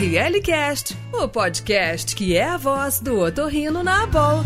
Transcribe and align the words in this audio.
ORL 0.00 0.40
Cast, 0.40 0.96
o 1.12 1.28
podcast 1.28 2.16
que 2.16 2.34
é 2.34 2.42
a 2.42 2.56
voz 2.56 3.00
do 3.00 3.20
otorrino 3.20 3.82
na 3.82 4.04
Abol. 4.04 4.42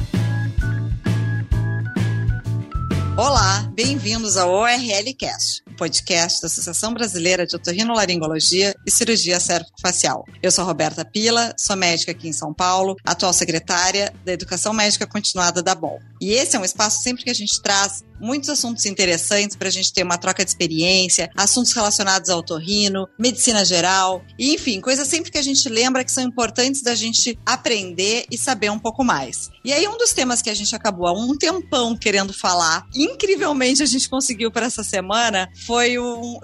Olá, 3.17 3.61
bem-vindos 3.73 4.37
ao 4.37 4.51
ORL 4.51 5.15
Cast, 5.17 5.63
podcast 5.75 6.41
da 6.41 6.47
Associação 6.47 6.95
Brasileira 6.95 7.47
de 7.47 7.57
Otorrinolaringologia 7.57 8.75
e 8.87 8.91
Cirurgia 8.91 9.41
Cérvico-Facial. 9.41 10.25
Eu 10.43 10.51
sou 10.51 10.65
Roberta 10.65 11.05
Pila, 11.05 11.55
sou 11.59 11.77
médica 11.77 12.13
aqui 12.13 12.29
em 12.29 12.33
São 12.33 12.53
Paulo, 12.53 12.97
atual 13.05 13.33
secretária 13.33 14.13
da 14.25 14.33
Educação 14.33 14.73
Médica 14.73 15.07
Continuada 15.07 15.63
da 15.63 15.75
BOL. 15.75 16.01
E 16.21 16.33
esse 16.33 16.57
é 16.57 16.59
um 16.59 16.65
espaço 16.65 17.03
sempre 17.03 17.25
que 17.25 17.31
a 17.31 17.35
gente 17.35 17.61
traz 17.61 18.03
muitos 18.21 18.49
assuntos 18.49 18.87
interessantes 18.87 19.57
para 19.57 19.69
a 19.69 19.71
gente 19.71 19.93
ter 19.93 20.03
uma 20.03 20.17
troca 20.17 20.45
de 20.45 20.51
experiência, 20.51 21.31
assuntos 21.37 21.73
relacionados 21.73 22.31
ao 22.31 22.43
torrino, 22.43 23.07
medicina 23.19 23.65
geral, 23.65 24.25
e, 24.39 24.55
enfim, 24.55 24.81
coisas 24.81 25.07
sempre 25.07 25.31
que 25.31 25.39
a 25.39 25.43
gente 25.43 25.69
lembra 25.69 26.05
que 26.05 26.13
são 26.13 26.23
importantes 26.23 26.83
da 26.83 26.95
gente 26.95 27.39
aprender 27.45 28.25
e 28.31 28.39
saber 28.39 28.71
um 28.71 28.79
pouco 28.79 29.05
mais. 29.05 29.51
E 29.65 29.73
aí, 29.73 29.87
um 29.87 29.99
dos 29.99 30.13
temas 30.13 30.41
que 30.41 30.51
a 30.51 30.55
gente 30.55 30.75
acabou 30.75 31.07
há 31.07 31.13
um 31.13 31.37
tempão 31.37 31.97
querendo 31.97 32.33
falar, 32.33 32.87
incrivelmente 32.95 33.83
a 33.83 33.87
gente 33.87 34.09
conseguiu 34.09 34.51
para 34.51 34.67
essa 34.67 34.83
semana, 34.83 35.49
foi 35.67 35.95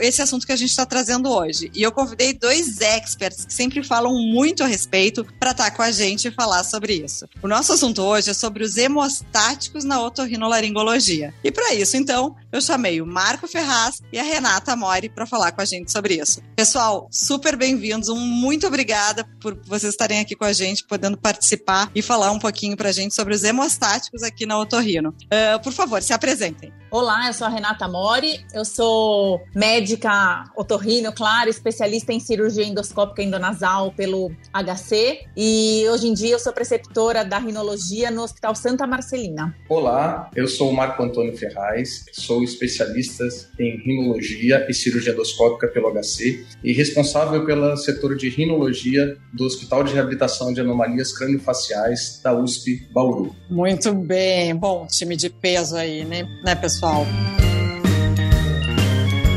esse 0.00 0.22
assunto 0.22 0.46
que 0.46 0.52
a 0.52 0.56
gente 0.56 0.70
está 0.70 0.86
trazendo 0.86 1.30
hoje. 1.30 1.70
E 1.74 1.82
eu 1.82 1.92
convidei 1.92 2.32
dois 2.32 2.80
experts 2.80 3.44
que 3.44 3.52
sempre 3.52 3.82
falam 3.82 4.14
muito 4.14 4.62
a 4.62 4.66
respeito 4.66 5.24
para 5.38 5.50
estar 5.50 5.64
tá 5.64 5.70
com 5.70 5.82
a 5.82 5.90
gente 5.90 6.28
e 6.28 6.30
falar 6.30 6.64
sobre 6.64 6.94
isso. 6.94 7.26
O 7.42 7.48
nosso 7.48 7.72
assunto 7.72 8.02
hoje 8.02 8.30
é 8.30 8.34
sobre 8.34 8.64
os 8.64 8.76
hemostáticos 8.76 9.84
na 9.84 10.00
otorrinolaringologia. 10.00 11.34
E 11.44 11.50
para 11.50 11.74
isso, 11.74 11.96
então, 11.96 12.34
eu 12.50 12.60
chamei 12.60 13.00
o 13.00 13.06
Marco 13.06 13.46
Ferraz 13.46 14.00
e 14.12 14.18
a 14.18 14.22
Renata 14.22 14.74
Mori 14.74 15.08
para 15.08 15.26
falar 15.26 15.52
com 15.52 15.60
a 15.60 15.64
gente 15.64 15.92
sobre 15.92 16.14
isso. 16.14 16.42
Pessoal, 16.56 17.08
super 17.10 17.56
bem-vindos. 17.56 18.08
Um 18.08 18.18
muito 18.18 18.66
obrigada 18.66 19.24
por 19.40 19.58
vocês 19.64 19.92
estarem 19.92 20.20
aqui 20.20 20.34
com 20.34 20.44
a 20.44 20.52
gente, 20.52 20.84
podendo 20.86 21.18
participar 21.18 21.90
e 21.94 22.02
falar 22.02 22.30
um 22.30 22.38
pouquinho 22.38 22.76
para 22.76 22.88
a 22.88 22.92
gente 22.92 23.14
sobre 23.14 23.34
os 23.34 23.44
hemostáticos 23.44 24.22
aqui 24.22 24.46
na 24.46 24.58
Otorrino. 24.58 25.10
Uh, 25.10 25.62
por 25.62 25.72
favor, 25.72 26.02
se 26.02 26.12
apresentem. 26.12 26.72
Olá, 26.92 27.28
eu 27.28 27.32
sou 27.32 27.46
a 27.46 27.50
Renata 27.50 27.86
Mori, 27.86 28.44
eu 28.52 28.64
sou 28.64 29.40
médica 29.54 30.50
otorrino, 30.56 31.12
claro, 31.12 31.48
especialista 31.48 32.12
em 32.12 32.18
cirurgia 32.18 32.64
endoscópica 32.64 33.22
endonasal 33.22 33.92
pelo 33.92 34.32
HC 34.52 35.20
e 35.36 35.84
hoje 35.88 36.08
em 36.08 36.14
dia 36.14 36.32
eu 36.32 36.38
sou 36.40 36.52
preceptora 36.52 37.24
da 37.24 37.38
rinologia 37.38 38.10
no 38.10 38.22
Hospital 38.22 38.56
Santa 38.56 38.88
Marcelina. 38.88 39.54
Olá, 39.68 40.28
eu 40.34 40.48
sou 40.48 40.68
o 40.68 40.74
Marco 40.74 41.00
Antônio 41.00 41.36
Ferraz, 41.36 42.06
sou 42.12 42.42
especialista 42.42 43.22
em 43.60 43.76
rinologia 43.76 44.66
e 44.68 44.74
cirurgia 44.74 45.12
endoscópica 45.12 45.68
pelo 45.68 45.92
HC 45.92 46.44
e 46.64 46.72
responsável 46.72 47.46
pelo 47.46 47.76
setor 47.76 48.16
de 48.16 48.28
rinologia 48.28 49.16
do 49.32 49.44
Hospital 49.44 49.84
de 49.84 49.94
Reabilitação 49.94 50.52
de 50.52 50.60
Anomalias 50.60 51.16
Craniofaciais 51.16 52.20
da 52.20 52.36
USP 52.36 52.88
Bauru. 52.92 53.32
Muito 53.48 53.94
bem, 53.94 54.56
bom 54.56 54.88
time 54.88 55.14
de 55.14 55.30
peso 55.30 55.76
aí, 55.76 56.04
né, 56.04 56.26
né 56.44 56.56
pessoal? 56.56 56.79
Pessoal. 56.80 57.49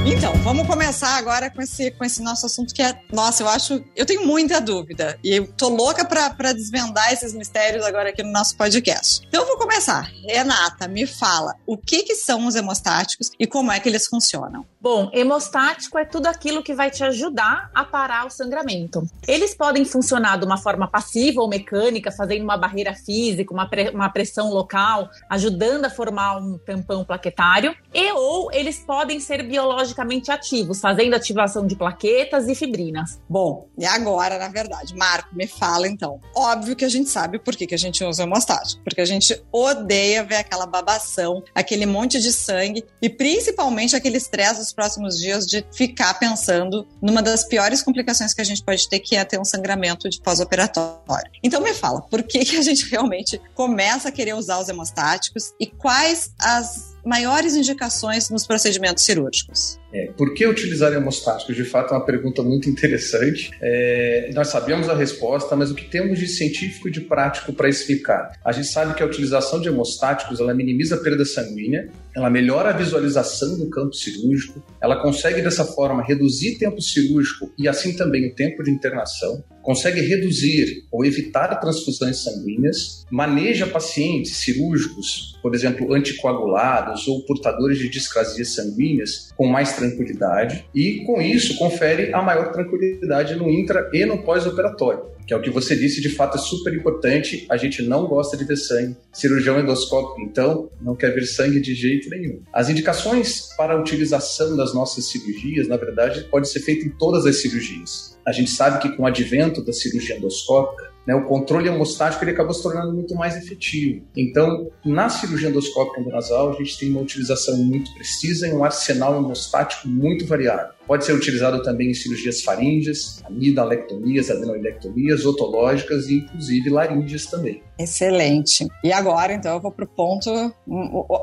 Então, 0.05 0.33
vamos 0.43 0.67
começar 0.67 1.17
agora 1.17 1.49
com 1.49 1.61
esse, 1.61 1.89
com 1.91 2.03
esse 2.03 2.21
nosso 2.21 2.45
assunto 2.45 2.73
que 2.73 2.81
é, 2.81 2.93
nossa, 3.11 3.41
eu 3.41 3.47
acho, 3.47 3.81
eu 3.95 4.05
tenho 4.05 4.27
muita 4.27 4.59
dúvida 4.59 5.17
e 5.23 5.37
eu 5.37 5.47
tô 5.47 5.69
louca 5.69 6.03
para 6.03 6.51
desvendar 6.51 7.13
esses 7.13 7.33
mistérios 7.33 7.85
agora 7.85 8.09
aqui 8.09 8.21
no 8.21 8.31
nosso 8.31 8.57
podcast. 8.57 9.25
Então, 9.25 9.41
eu 9.41 9.47
vou 9.47 9.57
começar. 9.57 10.11
Renata, 10.27 10.89
me 10.89 11.07
fala, 11.07 11.55
o 11.65 11.77
que 11.77 12.03
que 12.03 12.15
são 12.15 12.45
os 12.45 12.55
hemostáticos 12.55 13.31
e 13.39 13.47
como 13.47 13.71
é 13.71 13.79
que 13.79 13.87
eles 13.87 14.05
funcionam? 14.05 14.65
Bom, 14.83 15.09
hemostático 15.13 15.97
é 15.97 16.03
tudo 16.03 16.27
aquilo 16.27 16.61
que 16.61 16.73
vai 16.73 16.91
te 16.91 17.05
ajudar 17.05 17.71
a 17.73 17.85
parar 17.85 18.25
o 18.25 18.29
sangramento. 18.29 19.07
Eles 19.25 19.55
podem 19.55 19.85
funcionar 19.85 20.37
de 20.37 20.45
uma 20.45 20.57
forma 20.57 20.89
passiva 20.89 21.41
ou 21.41 21.47
mecânica, 21.47 22.11
fazendo 22.11 22.43
uma 22.43 22.57
barreira 22.57 22.93
física, 22.93 23.53
uma, 23.53 23.69
pre 23.69 23.91
uma 23.91 24.09
pressão 24.09 24.49
local, 24.49 25.09
ajudando 25.29 25.85
a 25.85 25.89
formar 25.89 26.35
um 26.35 26.57
tampão 26.57 27.05
plaquetário, 27.05 27.73
e 27.93 28.11
ou 28.11 28.51
eles 28.51 28.79
podem 28.79 29.21
ser 29.21 29.43
biologicamente 29.93 30.31
ativos, 30.31 30.79
fazendo 30.79 31.15
ativação 31.15 31.65
de 31.65 31.75
plaquetas 31.75 32.47
e 32.47 32.55
fibrinas. 32.55 33.19
Bom, 33.29 33.67
e 33.77 33.85
agora, 33.85 34.37
na 34.37 34.49
verdade, 34.49 34.95
Marco, 34.95 35.33
me 35.35 35.47
fala 35.47 35.87
então. 35.87 36.19
Óbvio 36.35 36.75
que 36.75 36.83
a 36.83 36.89
gente 36.89 37.09
sabe 37.09 37.39
por 37.39 37.55
que, 37.55 37.67
que 37.67 37.75
a 37.75 37.77
gente 37.77 38.03
usa 38.03 38.23
hemostático, 38.23 38.83
porque 38.83 39.01
a 39.01 39.05
gente 39.05 39.41
odeia 39.51 40.23
ver 40.23 40.37
aquela 40.37 40.65
babação, 40.65 41.43
aquele 41.53 41.85
monte 41.85 42.19
de 42.19 42.33
sangue 42.33 42.83
e 43.01 43.09
principalmente 43.09 43.95
aquele 43.95 44.17
estresse 44.17 44.73
próximos 44.73 45.17
dias 45.17 45.45
de 45.45 45.65
ficar 45.71 46.13
pensando 46.15 46.87
numa 47.01 47.21
das 47.21 47.43
piores 47.43 47.81
complicações 47.81 48.33
que 48.33 48.41
a 48.41 48.45
gente 48.45 48.63
pode 48.63 48.87
ter, 48.87 48.99
que 48.99 49.15
é 49.15 49.23
ter 49.23 49.39
um 49.39 49.45
sangramento 49.45 50.09
de 50.09 50.19
pós-operatório. 50.21 51.29
Então 51.43 51.61
me 51.61 51.73
fala, 51.73 52.01
por 52.01 52.23
que, 52.23 52.39
que 52.45 52.57
a 52.57 52.61
gente 52.61 52.89
realmente 52.89 53.39
começa 53.53 54.09
a 54.09 54.11
querer 54.11 54.33
usar 54.35 54.59
os 54.59 54.69
hemostáticos 54.69 55.53
e 55.59 55.67
quais 55.67 56.33
as 56.39 56.93
maiores 57.05 57.55
indicações 57.55 58.29
nos 58.29 58.47
procedimentos 58.47 59.03
cirúrgicos? 59.03 59.79
É, 59.93 60.11
por 60.17 60.33
que 60.33 60.45
utilizar 60.47 60.91
hemostáticos? 60.91 61.55
De 61.55 61.63
fato, 61.63 61.93
é 61.93 61.97
uma 61.97 62.05
pergunta 62.05 62.41
muito 62.41 62.67
interessante. 62.69 63.51
É, 63.61 64.31
nós 64.33 64.47
sabemos 64.47 64.89
a 64.89 64.95
resposta, 64.95 65.55
mas 65.55 65.69
o 65.69 65.75
que 65.75 65.85
temos 65.85 66.19
de 66.19 66.27
científico 66.27 66.87
e 66.87 66.91
de 66.91 67.01
prático 67.01 67.53
para 67.53 67.69
explicar? 67.69 68.31
A 68.43 68.51
gente 68.51 68.67
sabe 68.67 68.95
que 68.95 69.03
a 69.03 69.05
utilização 69.05 69.61
de 69.61 69.67
hemostáticos 69.69 70.39
ela 70.39 70.53
minimiza 70.53 70.95
a 70.95 70.97
perda 70.97 71.23
sanguínea, 71.23 71.89
ela 72.15 72.29
melhora 72.29 72.69
a 72.69 72.73
visualização 72.73 73.57
do 73.57 73.69
campo 73.69 73.93
cirúrgico, 73.93 74.63
ela 74.81 75.01
consegue 75.01 75.41
dessa 75.41 75.65
forma 75.65 76.03
reduzir 76.03 76.57
tempo 76.57 76.81
cirúrgico 76.81 77.51
e 77.57 77.67
assim 77.67 77.95
também 77.95 78.27
o 78.27 78.35
tempo 78.35 78.63
de 78.63 78.71
internação, 78.71 79.43
consegue 79.63 80.01
reduzir 80.01 80.85
ou 80.91 81.05
evitar 81.05 81.55
transfusões 81.55 82.21
sanguíneas, 82.21 83.05
maneja 83.09 83.65
pacientes 83.65 84.37
cirúrgicos, 84.37 85.39
por 85.41 85.55
exemplo, 85.55 85.93
anticoagulados 85.93 87.07
ou 87.07 87.25
portadores 87.25 87.79
de 87.79 87.89
discrasias 87.89 88.53
sanguíneas 88.53 89.29
com 89.35 89.47
mais 89.47 89.73
tranquilidade 89.89 90.65
e, 90.73 91.03
com 91.05 91.21
isso, 91.21 91.57
confere 91.57 92.13
a 92.13 92.21
maior 92.21 92.51
tranquilidade 92.51 93.35
no 93.35 93.49
intra 93.49 93.89
e 93.93 94.05
no 94.05 94.23
pós-operatório 94.23 95.13
que 95.25 95.33
é 95.33 95.37
o 95.37 95.41
que 95.41 95.49
você 95.49 95.75
disse, 95.75 96.01
de 96.01 96.09
fato 96.09 96.37
é 96.37 96.41
super 96.41 96.73
importante. 96.73 97.45
A 97.49 97.57
gente 97.57 97.81
não 97.81 98.07
gosta 98.07 98.35
de 98.35 98.43
ver 98.43 98.57
sangue. 98.57 98.95
Cirurgião 99.11 99.59
endoscópico, 99.59 100.21
então, 100.21 100.69
não 100.81 100.95
quer 100.95 101.13
ver 101.13 101.25
sangue 101.25 101.59
de 101.59 101.73
jeito 101.73 102.09
nenhum. 102.09 102.41
As 102.51 102.69
indicações 102.69 103.49
para 103.55 103.73
a 103.73 103.79
utilização 103.79 104.55
das 104.55 104.73
nossas 104.73 105.05
cirurgias, 105.05 105.67
na 105.67 105.77
verdade, 105.77 106.27
pode 106.29 106.49
ser 106.49 106.59
feita 106.59 106.85
em 106.85 106.89
todas 106.89 107.25
as 107.25 107.41
cirurgias. 107.41 108.17
A 108.25 108.31
gente 108.31 108.51
sabe 108.51 108.81
que 108.81 108.95
com 108.95 109.03
o 109.03 109.05
advento 109.05 109.63
da 109.63 109.73
cirurgia 109.73 110.17
endoscópica, 110.17 110.92
né, 111.05 111.13
o 111.15 111.25
controle 111.25 111.67
hemostático 111.67 112.23
ele 112.23 112.31
acabou 112.31 112.53
se 112.53 112.63
tornando 112.63 112.93
muito 112.93 113.15
mais 113.15 113.35
efetivo. 113.35 114.05
Então, 114.15 114.69
na 114.85 115.09
cirurgia 115.09 115.49
endoscópica 115.49 116.01
endonasal, 116.01 116.51
a 116.51 116.53
gente 116.53 116.77
tem 116.77 116.91
uma 116.91 117.01
utilização 117.01 117.57
muito 117.57 117.93
precisa 117.93 118.47
e 118.47 118.53
um 118.53 118.63
arsenal 118.63 119.17
hemostático 119.17 119.87
muito 119.87 120.25
variado. 120.25 120.73
Pode 120.85 121.05
ser 121.05 121.13
utilizado 121.13 121.63
também 121.63 121.91
em 121.91 121.93
cirurgias 121.93 122.41
faríngeas, 122.41 123.21
amidalectomias, 123.23 124.29
adenoidectomias, 124.29 125.25
otológicas 125.25 126.07
e 126.07 126.15
inclusive 126.15 126.69
laríngeas 126.69 127.25
também. 127.25 127.63
Excelente. 127.79 128.67
E 128.83 128.91
agora, 128.91 129.33
então, 129.33 129.53
eu 129.53 129.61
vou 129.61 129.71
para 129.71 129.85
o 129.85 129.87
ponto. 129.87 130.29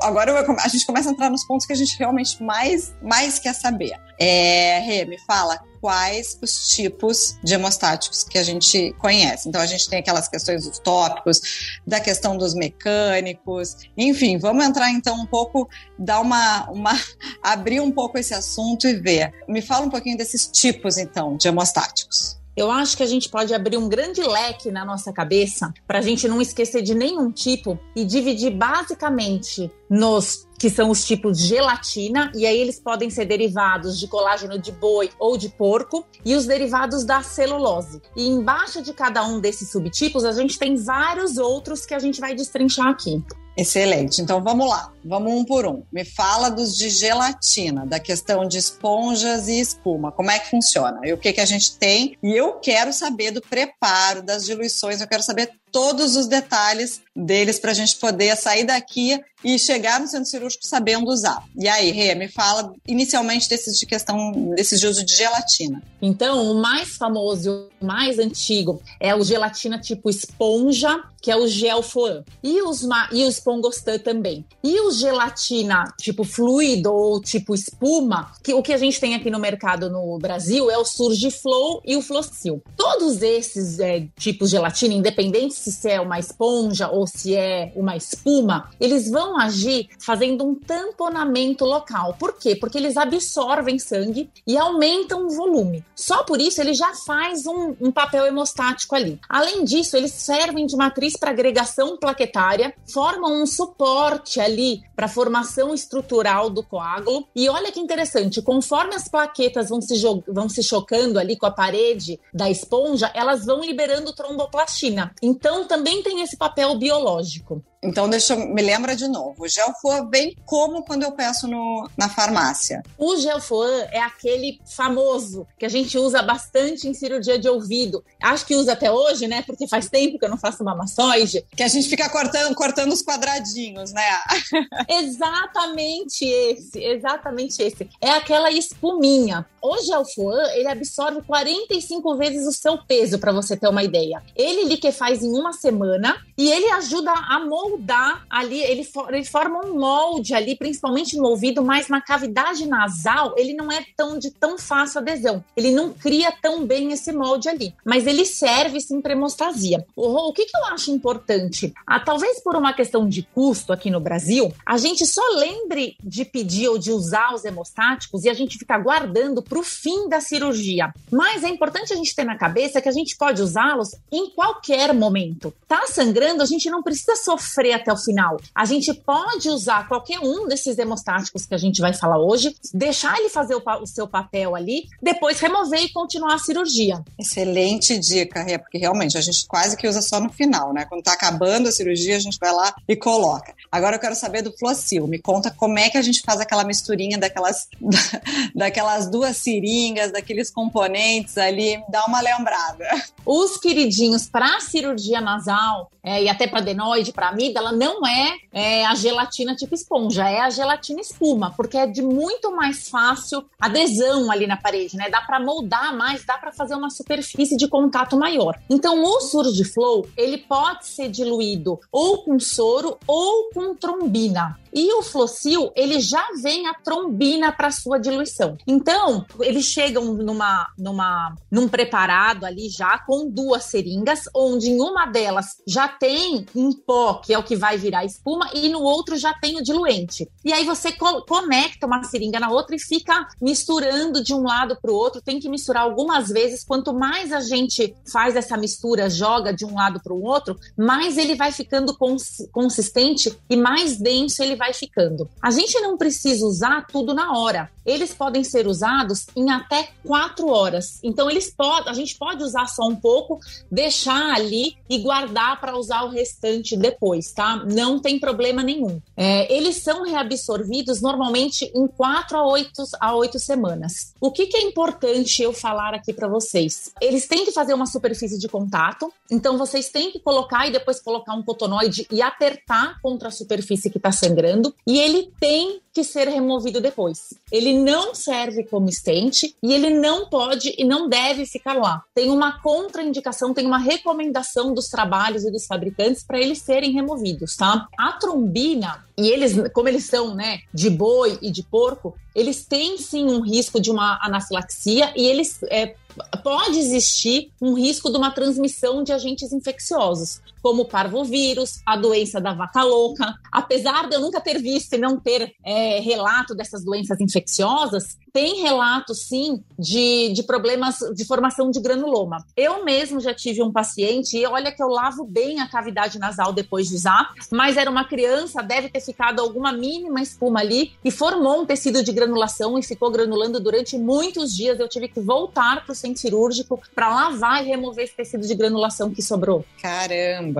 Agora 0.01 0.31
eu, 0.31 0.37
a 0.37 0.67
gente 0.67 0.85
começa 0.85 1.09
a 1.09 1.11
entrar 1.11 1.29
nos 1.29 1.45
pontos 1.45 1.65
que 1.65 1.73
a 1.73 1.75
gente 1.75 1.97
realmente 1.97 2.41
mais, 2.41 2.93
mais 3.01 3.37
quer 3.37 3.53
saber. 3.53 3.91
É, 4.19 4.79
Rê, 4.79 5.05
me 5.05 5.17
fala 5.27 5.59
quais 5.81 6.37
os 6.41 6.69
tipos 6.69 7.37
de 7.43 7.55
hemostáticos 7.55 8.23
que 8.23 8.37
a 8.37 8.43
gente 8.43 8.93
conhece. 8.99 9.49
Então, 9.49 9.59
a 9.59 9.65
gente 9.65 9.89
tem 9.89 9.99
aquelas 9.99 10.27
questões 10.27 10.65
dos 10.65 10.79
tópicos, 10.79 11.79
da 11.85 11.99
questão 11.99 12.37
dos 12.37 12.53
mecânicos, 12.53 13.75
enfim, 13.97 14.37
vamos 14.37 14.63
entrar 14.63 14.91
então 14.91 15.19
um 15.19 15.25
pouco, 15.25 15.67
dar 15.97 16.21
uma, 16.21 16.69
uma 16.69 16.91
abrir 17.41 17.81
um 17.81 17.91
pouco 17.91 18.17
esse 18.17 18.33
assunto 18.33 18.87
e 18.87 18.93
ver. 18.93 19.33
Me 19.47 19.61
fala 19.61 19.85
um 19.85 19.89
pouquinho 19.89 20.17
desses 20.17 20.47
tipos, 20.47 20.97
então, 20.97 21.35
de 21.35 21.47
hemostáticos. 21.47 22.39
Eu 22.55 22.69
acho 22.69 22.97
que 22.97 23.03
a 23.03 23.07
gente 23.07 23.29
pode 23.29 23.53
abrir 23.53 23.77
um 23.77 23.87
grande 23.87 24.21
leque 24.21 24.71
na 24.71 24.83
nossa 24.83 25.13
cabeça 25.13 25.73
para 25.87 25.99
a 25.99 26.01
gente 26.01 26.27
não 26.27 26.41
esquecer 26.41 26.81
de 26.81 26.93
nenhum 26.93 27.31
tipo 27.31 27.79
e 27.95 28.03
dividir 28.03 28.51
basicamente 28.51 29.71
nos 29.91 30.47
que 30.57 30.69
são 30.69 30.91
os 30.91 31.03
tipos 31.03 31.39
gelatina, 31.39 32.31
e 32.35 32.45
aí 32.45 32.55
eles 32.55 32.79
podem 32.79 33.09
ser 33.09 33.25
derivados 33.25 33.99
de 33.99 34.07
colágeno 34.07 34.59
de 34.59 34.71
boi 34.71 35.09
ou 35.17 35.35
de 35.35 35.49
porco, 35.49 36.05
e 36.23 36.35
os 36.35 36.45
derivados 36.45 37.03
da 37.03 37.23
celulose. 37.23 37.99
E 38.15 38.27
embaixo 38.27 38.79
de 38.81 38.93
cada 38.93 39.25
um 39.25 39.39
desses 39.39 39.71
subtipos, 39.71 40.23
a 40.23 40.31
gente 40.31 40.59
tem 40.59 40.75
vários 40.75 41.37
outros 41.37 41.83
que 41.83 41.95
a 41.95 41.99
gente 41.99 42.21
vai 42.21 42.35
destrinchar 42.35 42.87
aqui. 42.87 43.23
Excelente. 43.57 44.21
Então 44.21 44.41
vamos 44.41 44.69
lá, 44.69 44.93
vamos 45.03 45.33
um 45.33 45.43
por 45.43 45.65
um. 45.65 45.83
Me 45.91 46.05
fala 46.05 46.49
dos 46.49 46.75
de 46.77 46.89
gelatina, 46.89 47.85
da 47.85 47.99
questão 47.99 48.47
de 48.47 48.57
esponjas 48.57 49.47
e 49.47 49.59
espuma. 49.59 50.11
Como 50.11 50.31
é 50.31 50.39
que 50.39 50.49
funciona? 50.49 50.99
E 51.03 51.11
o 51.11 51.17
que, 51.17 51.33
que 51.33 51.41
a 51.41 51.45
gente 51.45 51.77
tem? 51.77 52.17
E 52.23 52.33
eu 52.33 52.53
quero 52.59 52.93
saber 52.93 53.31
do 53.31 53.41
preparo, 53.41 54.23
das 54.23 54.45
diluições, 54.45 55.01
eu 55.01 55.07
quero 55.07 55.23
saber 55.23 55.51
todos 55.71 56.15
os 56.15 56.27
detalhes 56.27 57.01
deles 57.15 57.59
para 57.59 57.71
a 57.71 57.73
gente 57.73 57.95
poder 57.97 58.35
sair 58.35 58.65
daqui 58.65 59.19
e 59.43 59.57
chegar 59.57 59.99
no 59.99 60.07
centro 60.07 60.29
cirúrgico 60.29 60.65
sabendo 60.65 61.09
usar. 61.09 61.43
E 61.57 61.67
aí, 61.67 61.91
Rê, 61.91 62.15
me 62.15 62.27
fala 62.27 62.73
inicialmente 62.87 63.49
desses 63.49 63.77
de 63.79 63.85
questão 63.85 64.53
desses 64.55 64.79
de 64.79 64.87
uso 64.87 65.03
de 65.03 65.15
gelatina. 65.15 65.81
Então, 66.01 66.51
o 66.51 66.61
mais 66.61 66.95
famoso, 66.95 67.69
o 67.79 67.85
mais 67.85 68.19
antigo 68.19 68.81
é 68.99 69.15
o 69.15 69.23
gelatina 69.23 69.79
tipo 69.79 70.09
esponja, 70.09 71.01
que 71.21 71.29
é 71.29 71.35
o 71.35 71.47
gel 71.47 71.83
foam. 71.83 72.23
E 72.43 72.61
os 72.61 72.81
e 73.11 73.23
o 73.23 73.29
espongostan 73.29 73.99
também. 73.99 74.45
E 74.63 74.79
o 74.81 74.91
gelatina 74.91 75.85
tipo 75.99 76.23
fluido 76.23 76.91
ou 76.91 77.21
tipo 77.21 77.53
espuma, 77.53 78.31
que 78.43 78.53
o 78.53 78.63
que 78.63 78.73
a 78.73 78.77
gente 78.77 78.99
tem 78.99 79.15
aqui 79.15 79.29
no 79.29 79.39
mercado 79.39 79.89
no 79.89 80.17
Brasil 80.17 80.69
é 80.69 80.77
o 80.77 80.85
Surgiflow 80.85 81.81
e 81.85 81.95
o 81.95 82.01
Flocil. 82.01 82.61
Todos 82.75 83.21
esses 83.21 83.79
é, 83.79 84.07
tipos 84.17 84.49
de 84.49 84.55
gelatina, 84.55 84.93
independente 84.93 85.55
se 85.69 85.89
é 85.89 85.99
uma 85.99 86.17
esponja 86.17 86.89
ou 86.89 87.05
se 87.05 87.35
é 87.35 87.73
uma 87.75 87.95
espuma, 87.95 88.69
eles 88.79 89.09
vão 89.11 89.37
agir 89.37 89.89
fazendo 89.99 90.45
um 90.45 90.55
tamponamento 90.55 91.65
local. 91.65 92.15
Por 92.17 92.37
quê? 92.37 92.55
Porque 92.55 92.77
eles 92.77 92.95
absorvem 92.95 93.77
sangue 93.77 94.29
e 94.47 94.57
aumentam 94.57 95.27
o 95.27 95.29
volume. 95.29 95.83
Só 95.95 96.23
por 96.23 96.39
isso 96.39 96.61
ele 96.61 96.73
já 96.73 96.93
faz 97.05 97.45
um, 97.45 97.75
um 97.81 97.91
papel 97.91 98.25
hemostático 98.25 98.95
ali. 98.95 99.19
Além 99.27 99.63
disso, 99.63 99.97
eles 99.97 100.13
servem 100.13 100.65
de 100.65 100.75
matriz 100.75 101.17
para 101.17 101.31
agregação 101.31 101.97
plaquetária, 101.97 102.73
formam 102.91 103.41
um 103.41 103.45
suporte 103.45 104.39
ali 104.39 104.81
para 104.95 105.05
a 105.05 105.09
formação 105.09 105.73
estrutural 105.73 106.49
do 106.49 106.63
coágulo. 106.63 107.27
E 107.35 107.49
olha 107.49 107.71
que 107.71 107.79
interessante, 107.79 108.41
conforme 108.41 108.95
as 108.95 109.09
plaquetas 109.09 109.69
vão 109.69 109.81
se, 109.81 109.95
vão 110.27 110.47
se 110.47 110.63
chocando 110.63 111.19
ali 111.19 111.35
com 111.35 111.45
a 111.45 111.51
parede 111.51 112.19
da 112.33 112.49
esponja, 112.49 113.11
elas 113.13 113.45
vão 113.45 113.61
liberando 113.61 114.13
tromboplastina. 114.13 115.13
Então 115.21 115.50
também 115.67 116.01
tem 116.01 116.21
esse 116.21 116.37
papel 116.37 116.77
biológico. 116.77 117.63
Então, 117.83 118.07
deixa 118.07 118.33
eu, 118.33 118.47
me 118.47 118.61
lembra 118.61 118.95
de 118.95 119.07
novo. 119.07 119.43
O 119.43 119.47
Gelfoan 119.47 120.07
vem 120.07 120.35
como 120.45 120.83
quando 120.83 121.01
eu 121.03 121.11
peço 121.13 121.47
no, 121.47 121.89
na 121.97 122.07
farmácia? 122.07 122.83
O 122.95 123.17
Gelfoan 123.17 123.87
é 123.91 123.99
aquele 123.99 124.59
famoso 124.65 125.47
que 125.57 125.65
a 125.65 125.69
gente 125.69 125.97
usa 125.97 126.21
bastante 126.21 126.87
em 126.87 126.93
cirurgia 126.93 127.39
de 127.39 127.49
ouvido. 127.49 128.03
Acho 128.21 128.45
que 128.45 128.55
usa 128.55 128.73
até 128.73 128.91
hoje, 128.91 129.27
né? 129.27 129.41
Porque 129.41 129.67
faz 129.67 129.89
tempo 129.89 130.19
que 130.19 130.25
eu 130.25 130.29
não 130.29 130.37
faço 130.37 130.61
uma 130.61 130.75
massoide. 130.75 131.43
Que 131.55 131.63
a 131.63 131.67
gente 131.67 131.89
fica 131.89 132.07
cortando, 132.07 132.53
cortando 132.53 132.91
os 132.91 133.01
quadradinhos, 133.01 133.91
né? 133.91 134.03
exatamente 134.87 136.23
esse, 136.23 136.83
exatamente 136.83 137.63
esse. 137.63 137.89
É 137.99 138.11
aquela 138.11 138.51
espuminha. 138.51 139.45
O 139.59 139.77
Gelfoan, 139.79 140.43
ele 140.53 140.67
absorve 140.67 141.21
45 141.21 142.15
vezes 142.15 142.47
o 142.47 142.51
seu 142.51 142.77
peso, 142.79 143.19
para 143.19 143.31
você 143.31 143.55
ter 143.55 143.67
uma 143.67 143.83
ideia. 143.83 144.21
Ele 144.35 144.65
liquefaz 144.65 145.23
em 145.23 145.31
uma 145.31 145.53
semana 145.53 146.19
e 146.37 146.51
ele 146.51 146.69
ajuda 146.71 147.11
a 147.11 147.39
moldar 147.45 147.70
moldar 147.71 148.25
ali, 148.29 148.61
ele, 148.61 148.83
for, 148.83 149.13
ele 149.13 149.23
forma 149.23 149.65
um 149.65 149.79
molde 149.79 150.33
ali, 150.33 150.55
principalmente 150.55 151.17
no 151.17 151.25
ouvido, 151.25 151.63
mas 151.63 151.87
na 151.87 152.01
cavidade 152.01 152.67
nasal 152.67 153.33
ele 153.37 153.53
não 153.53 153.71
é 153.71 153.85
tão 153.95 154.17
de 154.17 154.31
tão 154.31 154.57
fácil 154.57 154.99
adesão. 154.99 155.43
Ele 155.55 155.71
não 155.71 155.93
cria 155.93 156.31
tão 156.41 156.65
bem 156.65 156.91
esse 156.91 157.11
molde 157.11 157.49
ali, 157.49 157.73
mas 157.85 158.05
ele 158.07 158.25
serve 158.25 158.79
sim 158.79 159.01
para 159.01 159.13
hemostasia. 159.13 159.85
O, 159.95 160.29
o 160.29 160.33
que, 160.33 160.45
que 160.45 160.57
eu 160.57 160.65
acho 160.65 160.91
importante? 160.91 161.73
Ah, 161.85 161.99
talvez 161.99 162.41
por 162.41 162.55
uma 162.55 162.73
questão 162.73 163.07
de 163.07 163.23
custo 163.23 163.73
aqui 163.73 163.89
no 163.89 163.99
Brasil, 163.99 164.53
a 164.65 164.77
gente 164.77 165.05
só 165.05 165.21
lembre 165.35 165.95
de 166.03 166.25
pedir 166.25 166.67
ou 166.67 166.77
de 166.77 166.91
usar 166.91 167.33
os 167.33 167.45
hemostáticos 167.45 168.23
e 168.25 168.29
a 168.29 168.33
gente 168.33 168.57
fica 168.57 168.77
guardando 168.77 169.41
para 169.41 169.59
o 169.59 169.63
fim 169.63 170.07
da 170.09 170.19
cirurgia. 170.19 170.93
Mas 171.11 171.43
é 171.43 171.49
importante 171.49 171.93
a 171.93 171.95
gente 171.95 172.15
ter 172.15 172.23
na 172.23 172.37
cabeça 172.37 172.81
que 172.81 172.89
a 172.89 172.91
gente 172.91 173.15
pode 173.17 173.41
usá-los 173.41 173.95
em 174.11 174.29
qualquer 174.31 174.93
momento. 174.93 175.53
Tá 175.67 175.85
sangrando, 175.87 176.43
a 176.43 176.45
gente 176.45 176.69
não 176.69 176.83
precisa 176.83 177.15
sofrer 177.15 177.60
sofrer 177.61 177.73
até 177.73 177.93
o 177.93 177.97
final. 177.97 178.37
A 178.55 178.65
gente 178.65 178.93
pode 178.93 179.49
usar 179.49 179.87
qualquer 179.87 180.19
um 180.19 180.47
desses 180.47 180.77
hemostáticos 180.77 181.45
que 181.45 181.53
a 181.53 181.57
gente 181.57 181.79
vai 181.79 181.93
falar 181.93 182.17
hoje, 182.17 182.55
deixar 182.73 183.17
ele 183.17 183.29
fazer 183.29 183.55
o, 183.55 183.63
o 183.81 183.85
seu 183.85 184.07
papel 184.07 184.55
ali, 184.55 184.87
depois 185.01 185.39
remover 185.39 185.83
e 185.83 185.93
continuar 185.93 186.35
a 186.35 186.39
cirurgia. 186.39 187.03
Excelente 187.19 187.97
dica, 187.97 188.41
Rê, 188.43 188.57
porque 188.57 188.77
realmente 188.77 189.17
a 189.17 189.21
gente 189.21 189.45
quase 189.47 189.77
que 189.77 189.87
usa 189.87 190.01
só 190.01 190.19
no 190.19 190.29
final, 190.29 190.73
né? 190.73 190.85
Quando 190.85 191.03
tá 191.03 191.13
acabando 191.13 191.69
a 191.69 191.71
cirurgia, 191.71 192.17
a 192.17 192.19
gente 192.19 192.37
vai 192.39 192.51
lá 192.51 192.73
e 192.87 192.95
coloca. 192.95 193.53
Agora 193.71 193.95
eu 193.95 193.99
quero 193.99 194.15
saber 194.15 194.41
do 194.41 194.51
Flocil. 194.57 195.07
Me 195.07 195.19
conta 195.19 195.51
como 195.51 195.77
é 195.77 195.89
que 195.89 195.97
a 195.97 196.01
gente 196.01 196.21
faz 196.21 196.39
aquela 196.39 196.63
misturinha 196.63 197.17
daquelas, 197.17 197.67
daquelas 198.55 199.09
duas 199.09 199.37
seringas, 199.37 200.11
daqueles 200.11 200.49
componentes 200.49 201.37
ali. 201.37 201.81
Dá 201.89 202.05
uma 202.05 202.21
lembrada. 202.21 202.85
Os 203.25 203.57
queridinhos 203.57 204.27
para 204.27 204.59
cirurgia 204.59 205.21
nasal 205.21 205.91
é, 206.03 206.23
e 206.23 206.29
até 206.29 206.47
para 206.47 206.59
adenoide, 206.59 207.11
para 207.11 207.31
amígdala, 207.51 207.71
não 207.71 208.05
é, 208.07 208.37
é, 208.51 208.85
a 208.85 208.95
gelatina 208.95 209.55
tipo 209.55 209.75
esponja, 209.75 210.27
é 210.27 210.39
a 210.39 210.49
gelatina 210.49 211.01
espuma, 211.01 211.53
porque 211.55 211.77
é 211.77 211.85
de 211.85 212.01
muito 212.01 212.51
mais 212.55 212.89
fácil 212.89 213.45
adesão 213.59 214.31
ali 214.31 214.47
na 214.47 214.57
parede, 214.57 214.95
né? 214.95 215.09
Dá 215.09 215.21
para 215.21 215.39
moldar 215.39 215.95
mais, 215.95 216.25
dá 216.25 216.37
para 216.37 216.51
fazer 216.51 216.75
uma 216.75 216.89
superfície 216.89 217.57
de 217.57 217.67
contato 217.67 218.17
maior. 218.17 218.57
Então, 218.69 219.03
o 219.03 219.21
Surgiflow, 219.21 220.07
ele 220.17 220.37
pode 220.37 220.87
ser 220.87 221.09
diluído 221.09 221.79
ou 221.91 222.23
com 222.23 222.39
soro 222.39 222.97
ou 223.05 223.49
com 223.53 223.75
trombina. 223.75 224.57
E 224.73 224.93
o 224.93 225.03
Flocil, 225.03 225.69
ele 225.75 225.99
já 225.99 226.25
vem 226.41 226.67
a 226.67 226.73
trombina 226.73 227.51
para 227.51 227.71
sua 227.71 227.97
diluição. 227.97 228.57
Então, 228.65 229.25
eles 229.41 229.65
chegam 229.65 230.13
numa, 230.13 230.67
numa, 230.77 231.35
num 231.51 231.67
preparado 231.67 232.45
ali 232.45 232.69
já 232.69 232.97
com 232.99 233.29
duas 233.29 233.65
seringas, 233.65 234.29
onde 234.33 234.69
em 234.69 234.79
uma 234.79 235.05
delas 235.05 235.61
já 235.67 235.89
tem 235.89 236.45
um 236.55 236.71
pó, 236.71 237.15
que 237.15 237.33
é 237.33 237.37
o 237.41 237.43
que 237.43 237.55
vai 237.55 237.77
virar 237.77 238.05
espuma, 238.05 238.49
e 238.53 238.69
no 238.69 238.81
outro 238.81 239.17
já 239.17 239.33
tem 239.33 239.57
o 239.57 239.63
diluente. 239.63 240.29
E 240.43 240.53
aí 240.53 240.65
você 240.65 240.91
co 240.91 241.21
conecta 241.23 241.85
uma 241.85 242.03
seringa 242.03 242.39
na 242.39 242.49
outra 242.49 242.75
e 242.75 242.79
fica 242.79 243.27
misturando 243.41 244.23
de 244.23 244.33
um 244.33 244.43
lado 244.43 244.77
para 244.81 244.91
o 244.91 244.95
outro. 244.95 245.21
Tem 245.21 245.39
que 245.39 245.49
misturar 245.49 245.83
algumas 245.83 246.29
vezes. 246.29 246.63
Quanto 246.63 246.93
mais 246.93 247.31
a 247.31 247.41
gente 247.41 247.95
faz 248.11 248.35
essa 248.35 248.57
mistura, 248.57 249.09
joga 249.09 249.53
de 249.53 249.65
um 249.65 249.75
lado 249.75 249.99
para 250.01 250.13
o 250.13 250.23
outro, 250.23 250.57
mais 250.77 251.17
ele 251.17 251.35
vai 251.35 251.51
ficando 251.51 251.95
cons 251.97 252.47
consistente 252.51 253.37
e 253.49 253.55
mais 253.55 253.97
denso 253.97 254.41
ele 254.41 254.55
vai 254.55 254.73
ficando. 254.73 255.29
A 255.41 255.51
gente 255.51 255.79
não 255.79 255.97
precisa 255.97 256.45
usar 256.45 256.85
tudo 256.87 257.13
na 257.13 257.37
hora. 257.37 257.69
Eles 257.85 258.13
podem 258.13 258.43
ser 258.43 258.67
usados 258.67 259.25
em 259.35 259.49
até 259.49 259.89
quatro 260.05 260.47
horas. 260.47 260.99
Então 261.03 261.29
eles 261.29 261.51
podem, 261.51 261.89
a 261.91 261.93
gente 261.93 262.17
pode 262.17 262.43
usar 262.43 262.67
só 262.67 262.87
um 262.87 262.95
pouco, 262.95 263.39
deixar 263.71 264.35
ali 264.35 264.77
e 264.89 264.99
guardar 264.99 265.59
para 265.59 265.77
usar 265.77 266.03
o 266.03 266.09
restante 266.09 266.77
depois, 266.77 267.30
tá? 267.31 267.65
Não 267.65 267.99
tem 267.99 268.19
problema 268.19 268.63
nenhum. 268.63 269.01
É, 269.15 269.51
eles 269.53 269.77
são 269.77 270.03
reabsorvidos 270.03 271.01
normalmente 271.01 271.71
em 271.75 271.87
quatro 271.87 272.37
a 272.37 272.47
oito 272.47 272.83
a 272.99 273.15
oito 273.15 273.39
semanas. 273.39 274.13
O 274.19 274.31
que, 274.31 274.47
que 274.47 274.57
é 274.57 274.61
importante 274.61 275.41
eu 275.41 275.53
falar 275.53 275.93
aqui 275.93 276.13
para 276.13 276.27
vocês? 276.27 276.91
Eles 277.01 277.27
têm 277.27 277.45
que 277.45 277.51
fazer 277.51 277.73
uma 277.73 277.85
superfície 277.85 278.37
de 278.37 278.47
contato. 278.47 279.11
Então 279.29 279.57
vocês 279.57 279.89
têm 279.89 280.11
que 280.11 280.19
colocar 280.19 280.67
e 280.67 280.71
depois 280.71 281.01
colocar 281.01 281.33
um 281.33 281.43
cotonoide 281.43 282.07
e 282.11 282.21
apertar 282.21 282.99
contra 283.01 283.29
a 283.29 283.31
superfície 283.31 283.89
que 283.89 283.97
está 283.97 284.11
sangrando 284.11 284.73
e 284.85 284.99
ele 284.99 285.31
tem 285.39 285.81
que 285.93 286.03
ser 286.03 286.27
removido 286.27 286.79
depois. 286.79 287.33
Ele 287.51 287.73
não 287.73 288.15
serve 288.15 288.63
como 288.63 288.87
estente 288.89 289.55
e 289.61 289.73
ele 289.73 289.89
não 289.89 290.29
pode 290.29 290.73
e 290.77 290.83
não 290.83 291.09
deve 291.09 291.45
ficar 291.45 291.73
lá. 291.73 292.03
Tem 292.13 292.29
uma 292.29 292.61
contraindicação, 292.61 293.53
tem 293.53 293.65
uma 293.65 293.77
recomendação 293.77 294.73
dos 294.73 294.87
trabalhos 294.87 295.43
e 295.43 295.51
dos 295.51 295.65
fabricantes 295.65 296.23
para 296.23 296.39
eles 296.39 296.59
serem 296.59 296.91
removidos, 296.91 297.20
tá? 297.57 297.87
A 297.97 298.13
trombina, 298.13 299.05
e 299.17 299.29
eles, 299.29 299.55
como 299.73 299.87
eles 299.87 300.05
são, 300.05 300.35
né, 300.35 300.61
de 300.73 300.89
boi 300.89 301.37
e 301.41 301.51
de 301.51 301.63
porco, 301.63 302.15
eles 302.35 302.65
têm 302.65 302.97
sim 302.97 303.25
um 303.25 303.41
risco 303.41 303.79
de 303.79 303.91
uma 303.91 304.19
anafilaxia 304.21 305.13
e 305.15 305.25
eles 305.25 305.61
é, 305.63 305.95
pode 306.43 306.77
existir 306.77 307.51
um 307.61 307.73
risco 307.73 308.09
de 308.09 308.17
uma 308.17 308.31
transmissão 308.31 309.03
de 309.03 309.11
agentes 309.11 309.51
infecciosos, 309.51 310.41
como 310.61 310.83
o 310.83 310.87
parvovírus, 310.87 311.81
a 311.85 311.95
doença 311.95 312.39
da 312.39 312.53
vaca 312.53 312.83
louca. 312.83 313.35
Apesar 313.51 314.07
de 314.07 314.15
eu 314.15 314.21
nunca 314.21 314.39
ter 314.39 314.59
visto 314.59 314.93
e 314.93 314.97
não 314.97 315.19
ter 315.19 315.53
é, 315.63 315.99
relato 315.99 316.55
dessas 316.55 316.83
doenças 316.83 317.19
infecciosas, 317.19 318.17
tem 318.33 318.61
relato, 318.61 319.13
sim, 319.13 319.63
de, 319.77 320.31
de 320.33 320.43
problemas 320.43 320.99
de 321.13 321.25
formação 321.25 321.69
de 321.69 321.81
granuloma. 321.81 322.37
Eu 322.55 322.83
mesmo 322.85 323.19
já 323.19 323.33
tive 323.33 323.61
um 323.61 323.71
paciente, 323.71 324.37
e 324.37 324.45
olha 324.45 324.71
que 324.71 324.81
eu 324.81 324.87
lavo 324.87 325.25
bem 325.25 325.59
a 325.59 325.67
cavidade 325.67 326.17
nasal 326.17 326.53
depois 326.53 326.87
de 326.87 326.95
usar, 326.95 327.33
mas 327.51 327.77
era 327.77 327.89
uma 327.89 328.05
criança, 328.05 328.61
deve 328.61 328.89
ter 328.89 329.01
ficado 329.01 329.41
alguma 329.41 329.73
mínima 329.73 330.21
espuma 330.21 330.61
ali 330.61 330.93
e 331.03 331.11
formou 331.11 331.61
um 331.61 331.65
tecido 331.65 332.03
de 332.03 332.11
granulação 332.11 332.77
e 332.77 332.83
ficou 332.83 333.11
granulando 333.11 333.59
durante 333.59 333.97
muitos 333.97 334.55
dias. 334.55 334.79
Eu 334.79 334.87
tive 334.87 335.07
que 335.07 335.19
voltar 335.19 335.83
para 335.83 335.91
o 335.91 335.95
centro 335.95 336.21
cirúrgico 336.21 336.81
para 336.95 337.09
lavar 337.09 337.63
e 337.63 337.67
remover 337.67 338.05
esse 338.05 338.15
tecido 338.15 338.47
de 338.47 338.55
granulação 338.55 339.11
que 339.11 339.21
sobrou. 339.21 339.65
Caramba! 339.81 340.50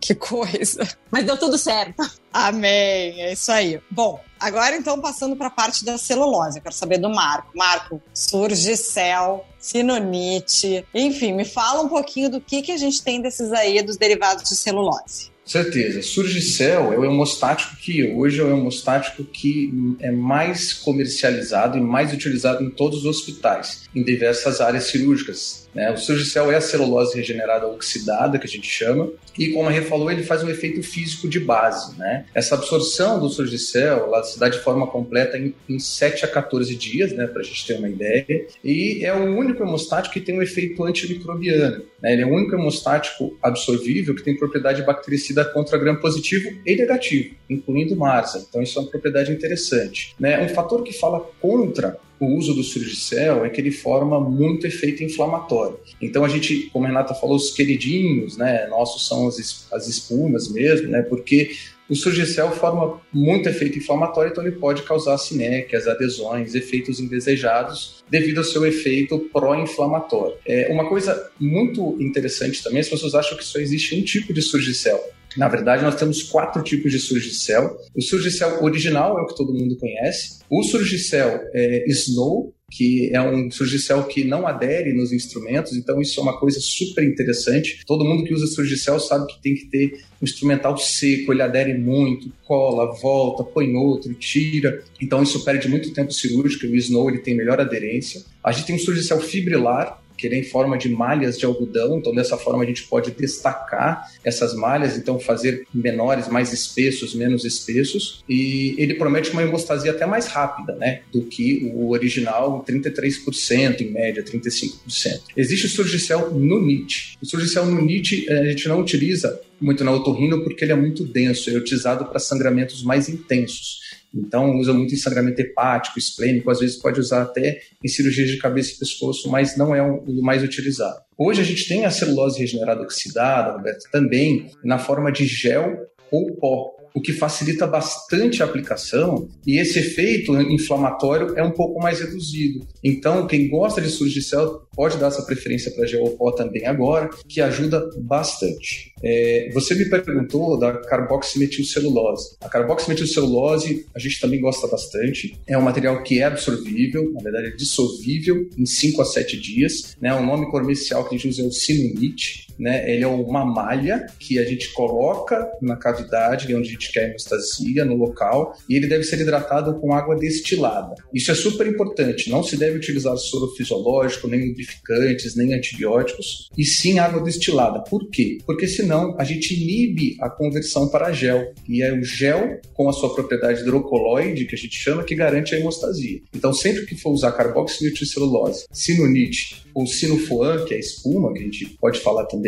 Que 0.00 0.14
coisa. 0.14 0.88
Mas 1.10 1.24
deu 1.24 1.36
tudo 1.36 1.58
certo. 1.58 2.08
Amém. 2.32 3.20
É 3.20 3.32
isso 3.32 3.50
aí. 3.50 3.80
Bom, 3.90 4.20
agora 4.38 4.76
então 4.76 5.00
passando 5.00 5.34
para 5.36 5.48
a 5.48 5.50
parte 5.50 5.84
da 5.84 5.98
celulose. 5.98 6.58
Eu 6.58 6.62
quero 6.62 6.74
saber 6.74 6.98
do 6.98 7.10
Marco. 7.10 7.50
Marco, 7.56 8.00
surgicel, 8.14 9.44
sinonite, 9.58 10.84
enfim, 10.94 11.32
me 11.32 11.44
fala 11.44 11.82
um 11.82 11.88
pouquinho 11.88 12.30
do 12.30 12.40
que, 12.40 12.62
que 12.62 12.72
a 12.72 12.76
gente 12.76 13.02
tem 13.02 13.20
desses 13.20 13.52
aí, 13.52 13.82
dos 13.82 13.96
derivados 13.96 14.48
de 14.48 14.54
celulose. 14.54 15.30
Certeza. 15.48 16.02
Surgicel 16.02 16.92
é 16.92 16.98
o 16.98 17.04
hemostático 17.06 17.74
que 17.76 18.12
hoje 18.12 18.38
é 18.38 18.44
o 18.44 18.50
hemostático 18.50 19.24
que 19.24 19.72
é 19.98 20.10
mais 20.10 20.74
comercializado 20.74 21.78
e 21.78 21.80
mais 21.80 22.12
utilizado 22.12 22.62
em 22.62 22.68
todos 22.68 22.98
os 23.00 23.06
hospitais, 23.06 23.88
em 23.96 24.04
diversas 24.04 24.60
áreas 24.60 24.84
cirúrgicas. 24.84 25.66
Né? 25.74 25.90
O 25.92 25.96
surgicel 25.96 26.50
é 26.50 26.56
a 26.56 26.60
celulose 26.60 27.16
regenerada 27.16 27.66
oxidada, 27.66 28.38
que 28.38 28.46
a 28.46 28.50
gente 28.50 28.68
chama, 28.68 29.10
e 29.38 29.48
como 29.52 29.68
a 29.68 29.72
Rê 29.72 29.82
falou, 29.82 30.10
ele 30.10 30.22
faz 30.22 30.42
um 30.42 30.48
efeito 30.48 30.82
físico 30.82 31.28
de 31.28 31.38
base. 31.38 31.96
Né? 31.98 32.26
Essa 32.34 32.54
absorção 32.54 33.20
do 33.20 33.28
surgicel 33.28 34.06
ela 34.06 34.22
se 34.22 34.38
dá 34.38 34.48
de 34.48 34.58
forma 34.58 34.86
completa 34.86 35.38
em, 35.38 35.54
em 35.68 35.78
7 35.78 36.24
a 36.24 36.28
14 36.28 36.74
dias, 36.74 37.12
né, 37.12 37.26
para 37.26 37.40
a 37.40 37.44
gente 37.44 37.66
ter 37.66 37.78
uma 37.78 37.88
ideia, 37.88 38.46
e 38.64 39.04
é 39.04 39.14
o 39.14 39.36
único 39.36 39.62
hemostático 39.62 40.14
que 40.14 40.20
tem 40.20 40.38
um 40.38 40.42
efeito 40.42 40.82
antimicrobiano. 40.84 41.84
Né? 42.02 42.12
Ele 42.12 42.22
é 42.22 42.26
o 42.26 42.32
único 42.32 42.54
hemostático 42.54 43.36
absorvível 43.42 44.14
que 44.14 44.22
tem 44.22 44.36
propriedade 44.36 44.82
bactericida 44.82 45.44
contra 45.44 45.78
gram 45.78 45.96
positivo 45.96 46.50
e 46.66 46.76
negativo, 46.76 47.34
incluindo 47.48 47.96
MARSA. 47.96 48.46
Então, 48.48 48.62
isso 48.62 48.78
é 48.78 48.82
uma 48.82 48.90
propriedade 48.90 49.32
interessante. 49.32 50.14
Né? 50.18 50.42
Um 50.42 50.48
fator 50.48 50.82
que 50.82 50.92
fala 50.92 51.20
contra 51.40 51.98
o 52.20 52.36
uso 52.36 52.54
do 52.54 52.62
surgicel 52.62 53.44
é 53.44 53.50
que 53.50 53.60
ele 53.60 53.70
forma 53.70 54.20
muito 54.20 54.66
efeito 54.66 55.02
inflamatório. 55.02 55.78
Então 56.00 56.24
a 56.24 56.28
gente, 56.28 56.68
como 56.72 56.84
a 56.84 56.88
Renata 56.88 57.14
falou, 57.14 57.36
os 57.36 57.50
queridinhos, 57.50 58.36
né, 58.36 58.66
nossos 58.68 59.06
são 59.06 59.28
as, 59.28 59.66
as 59.72 59.88
espumas 59.88 60.50
mesmo, 60.50 60.88
né, 60.88 61.02
porque 61.02 61.50
o 61.88 61.94
surgicel 61.94 62.50
forma 62.52 63.00
muito 63.12 63.48
efeito 63.48 63.78
inflamatório, 63.78 64.30
então 64.30 64.46
ele 64.46 64.56
pode 64.56 64.82
causar 64.82 65.16
sinéquias, 65.16 65.88
adesões, 65.88 66.54
efeitos 66.54 67.00
indesejados 67.00 68.04
devido 68.10 68.38
ao 68.38 68.44
seu 68.44 68.66
efeito 68.66 69.18
pró-inflamatório. 69.32 70.36
É, 70.44 70.68
uma 70.70 70.86
coisa 70.86 71.30
muito 71.40 71.96
interessante 71.98 72.62
também, 72.62 72.80
as 72.80 72.88
pessoas 72.88 73.14
acham 73.14 73.38
que 73.38 73.44
só 73.44 73.58
existe 73.58 73.98
um 73.98 74.02
tipo 74.02 74.34
de 74.34 74.42
surgicel. 74.42 75.02
Na 75.36 75.48
verdade, 75.48 75.82
nós 75.82 75.96
temos 75.96 76.22
quatro 76.22 76.62
tipos 76.62 76.90
de 76.90 76.98
surgicel. 76.98 77.76
O 77.94 78.02
surgicel 78.02 78.62
original 78.62 79.18
é 79.18 79.22
o 79.22 79.26
que 79.26 79.36
todo 79.36 79.54
mundo 79.54 79.76
conhece. 79.76 80.38
O 80.50 80.62
surgicel 80.62 81.40
é, 81.52 81.84
Snow, 81.88 82.54
que 82.70 83.10
é 83.14 83.20
um 83.20 83.50
surgicel 83.50 84.04
que 84.04 84.24
não 84.24 84.46
adere 84.46 84.92
nos 84.92 85.12
instrumentos, 85.12 85.74
então 85.74 86.00
isso 86.00 86.20
é 86.20 86.22
uma 86.22 86.38
coisa 86.38 86.60
super 86.60 87.02
interessante. 87.02 87.82
Todo 87.86 88.04
mundo 88.04 88.24
que 88.24 88.34
usa 88.34 88.46
surgicel 88.46 89.00
sabe 89.00 89.26
que 89.26 89.40
tem 89.40 89.54
que 89.54 89.66
ter 89.66 90.00
um 90.20 90.24
instrumental 90.24 90.76
seco, 90.76 91.32
ele 91.32 91.42
adere 91.42 91.76
muito, 91.78 92.30
cola, 92.44 92.92
volta, 93.00 93.42
põe 93.42 93.74
outro, 93.74 94.12
tira. 94.14 94.82
Então 95.00 95.22
isso 95.22 95.44
perde 95.44 95.68
muito 95.68 95.92
tempo 95.92 96.12
cirúrgico, 96.12 96.66
o 96.66 96.76
Snow 96.76 97.08
ele 97.08 97.20
tem 97.20 97.34
melhor 97.34 97.60
aderência. 97.60 98.22
A 98.44 98.52
gente 98.52 98.66
tem 98.66 98.76
um 98.76 98.80
surgicel 98.80 99.20
fibrilar, 99.20 100.02
que 100.18 100.26
ele 100.26 100.34
é 100.34 100.38
em 100.40 100.44
forma 100.44 100.76
de 100.76 100.88
malhas 100.88 101.38
de 101.38 101.46
algodão, 101.46 101.98
então 101.98 102.12
dessa 102.12 102.36
forma 102.36 102.64
a 102.64 102.66
gente 102.66 102.84
pode 102.84 103.12
destacar 103.12 104.10
essas 104.24 104.54
malhas, 104.54 104.96
então 104.96 105.18
fazer 105.18 105.66
menores, 105.72 106.28
mais 106.28 106.52
espessos, 106.52 107.14
menos 107.14 107.44
espessos, 107.44 108.24
e 108.28 108.74
ele 108.76 108.94
promete 108.94 109.30
uma 109.30 109.42
hemostasia 109.42 109.92
até 109.92 110.04
mais 110.04 110.26
rápida, 110.26 110.74
né, 110.74 111.02
do 111.12 111.22
que 111.22 111.70
o 111.72 111.90
original, 111.90 112.64
33% 112.68 113.80
em 113.80 113.92
média, 113.92 114.22
35%. 114.22 115.20
Existe 115.36 115.66
o 115.66 115.68
surgicel 115.68 116.34
Nunit. 116.34 117.16
O 117.22 117.26
surgicel 117.26 117.64
Nunit 117.66 118.26
eh, 118.28 118.40
a 118.40 118.44
gente 118.46 118.68
não 118.68 118.80
utiliza 118.80 119.40
muito 119.60 119.84
na 119.84 119.92
otorrino 119.92 120.42
porque 120.42 120.64
ele 120.64 120.72
é 120.72 120.76
muito 120.76 121.04
denso, 121.04 121.48
ele 121.48 121.56
é 121.56 121.60
utilizado 121.60 122.04
para 122.06 122.18
sangramentos 122.18 122.82
mais 122.82 123.08
intensos. 123.08 123.87
Então, 124.14 124.56
usa 124.56 124.72
muito 124.72 124.94
em 124.94 124.96
sangramento 124.96 125.40
hepático, 125.40 125.98
esplênico, 125.98 126.50
às 126.50 126.60
vezes 126.60 126.76
pode 126.76 126.98
usar 126.98 127.22
até 127.22 127.60
em 127.84 127.88
cirurgias 127.88 128.30
de 128.30 128.38
cabeça 128.38 128.72
e 128.72 128.78
pescoço, 128.78 129.30
mas 129.30 129.56
não 129.56 129.74
é 129.74 129.82
o 129.82 130.22
mais 130.22 130.42
utilizado. 130.42 130.98
Hoje 131.16 131.40
a 131.40 131.44
gente 131.44 131.68
tem 131.68 131.84
a 131.84 131.90
celulose 131.90 132.38
regenerada 132.38 132.82
oxidada, 132.82 133.52
Roberto, 133.52 133.90
também 133.90 134.50
na 134.64 134.78
forma 134.78 135.12
de 135.12 135.26
gel 135.26 135.86
ou 136.10 136.34
pó 136.36 136.77
o 136.94 137.00
que 137.00 137.12
facilita 137.12 137.66
bastante 137.66 138.42
a 138.42 138.46
aplicação 138.46 139.28
e 139.46 139.58
esse 139.58 139.78
efeito 139.78 140.38
inflamatório 140.40 141.36
é 141.36 141.42
um 141.42 141.50
pouco 141.50 141.80
mais 141.80 142.00
reduzido. 142.00 142.66
Então, 142.82 143.26
quem 143.26 143.48
gosta 143.48 143.80
de 143.80 143.90
surgicel 143.90 144.66
pode 144.74 144.96
dar 144.96 145.08
essa 145.08 145.22
preferência 145.22 145.72
para 145.72 145.86
geopó 145.86 146.32
também 146.32 146.64
agora, 146.66 147.10
que 147.28 147.40
ajuda 147.40 147.82
bastante. 148.02 148.92
É, 149.02 149.50
você 149.52 149.74
me 149.74 149.88
perguntou 149.88 150.58
da 150.58 150.72
carboximetilcelulose. 150.82 152.36
A 152.40 152.48
carboximetilcelulose 152.48 153.86
a 153.94 153.98
gente 153.98 154.20
também 154.20 154.40
gosta 154.40 154.66
bastante. 154.66 155.36
É 155.46 155.58
um 155.58 155.62
material 155.62 156.02
que 156.02 156.20
é 156.20 156.24
absorvível, 156.24 157.12
na 157.12 157.20
verdade 157.20 157.48
é 157.48 157.56
dissolvível 157.56 158.48
em 158.56 158.66
5 158.66 159.02
a 159.02 159.04
7 159.04 159.40
dias. 159.40 159.96
Né? 160.00 160.14
O 160.14 160.24
nome 160.24 160.50
comercial 160.50 161.08
que 161.08 161.14
a 161.14 161.18
gente 161.18 161.28
usa 161.28 161.42
é 161.42 161.46
o 161.46 161.52
sinunite. 161.52 162.47
Né? 162.58 162.90
Ele 162.90 163.04
é 163.04 163.06
uma 163.06 163.44
malha 163.44 164.06
que 164.18 164.38
a 164.38 164.44
gente 164.44 164.72
coloca 164.72 165.48
na 165.62 165.76
cavidade, 165.76 166.54
onde 166.54 166.68
a 166.68 166.72
gente 166.72 166.92
quer 166.92 167.10
hemostasia, 167.10 167.84
no 167.84 167.94
local, 167.94 168.56
e 168.68 168.74
ele 168.74 168.86
deve 168.86 169.04
ser 169.04 169.20
hidratado 169.20 169.74
com 169.80 169.92
água 169.92 170.16
destilada. 170.16 170.94
Isso 171.14 171.30
é 171.30 171.34
super 171.34 171.66
importante. 171.66 172.30
Não 172.30 172.42
se 172.42 172.56
deve 172.56 172.76
utilizar 172.76 173.16
soro 173.16 173.54
fisiológico, 173.54 174.28
nem 174.28 174.48
lubrificantes, 174.48 175.36
nem 175.36 175.54
antibióticos, 175.54 176.48
e 176.56 176.64
sim 176.64 176.98
água 176.98 177.22
destilada. 177.22 177.80
Por 177.80 178.08
quê? 178.10 178.38
Porque 178.44 178.66
senão 178.66 179.14
a 179.18 179.24
gente 179.24 179.54
inibe 179.54 180.16
a 180.20 180.28
conversão 180.28 180.88
para 180.88 181.12
gel. 181.12 181.52
E 181.68 181.82
é 181.82 181.92
o 181.92 182.02
gel 182.02 182.60
com 182.74 182.88
a 182.88 182.92
sua 182.92 183.14
propriedade 183.14 183.60
hidrocoloide, 183.60 184.46
que 184.46 184.54
a 184.54 184.58
gente 184.58 184.76
chama, 184.76 185.04
que 185.04 185.14
garante 185.14 185.54
a 185.54 185.58
hemostasia. 185.58 186.20
Então, 186.34 186.52
sempre 186.52 186.86
que 186.86 186.96
for 186.96 187.10
usar 187.10 187.32
carboximetilcelulose, 187.32 188.66
sinonite 188.72 189.62
ou 189.74 189.86
sinofoan, 189.86 190.64
que 190.64 190.74
é 190.74 190.78
espuma, 190.78 191.32
que 191.32 191.40
a 191.40 191.42
gente 191.42 191.76
pode 191.80 192.00
falar 192.00 192.26
também, 192.26 192.47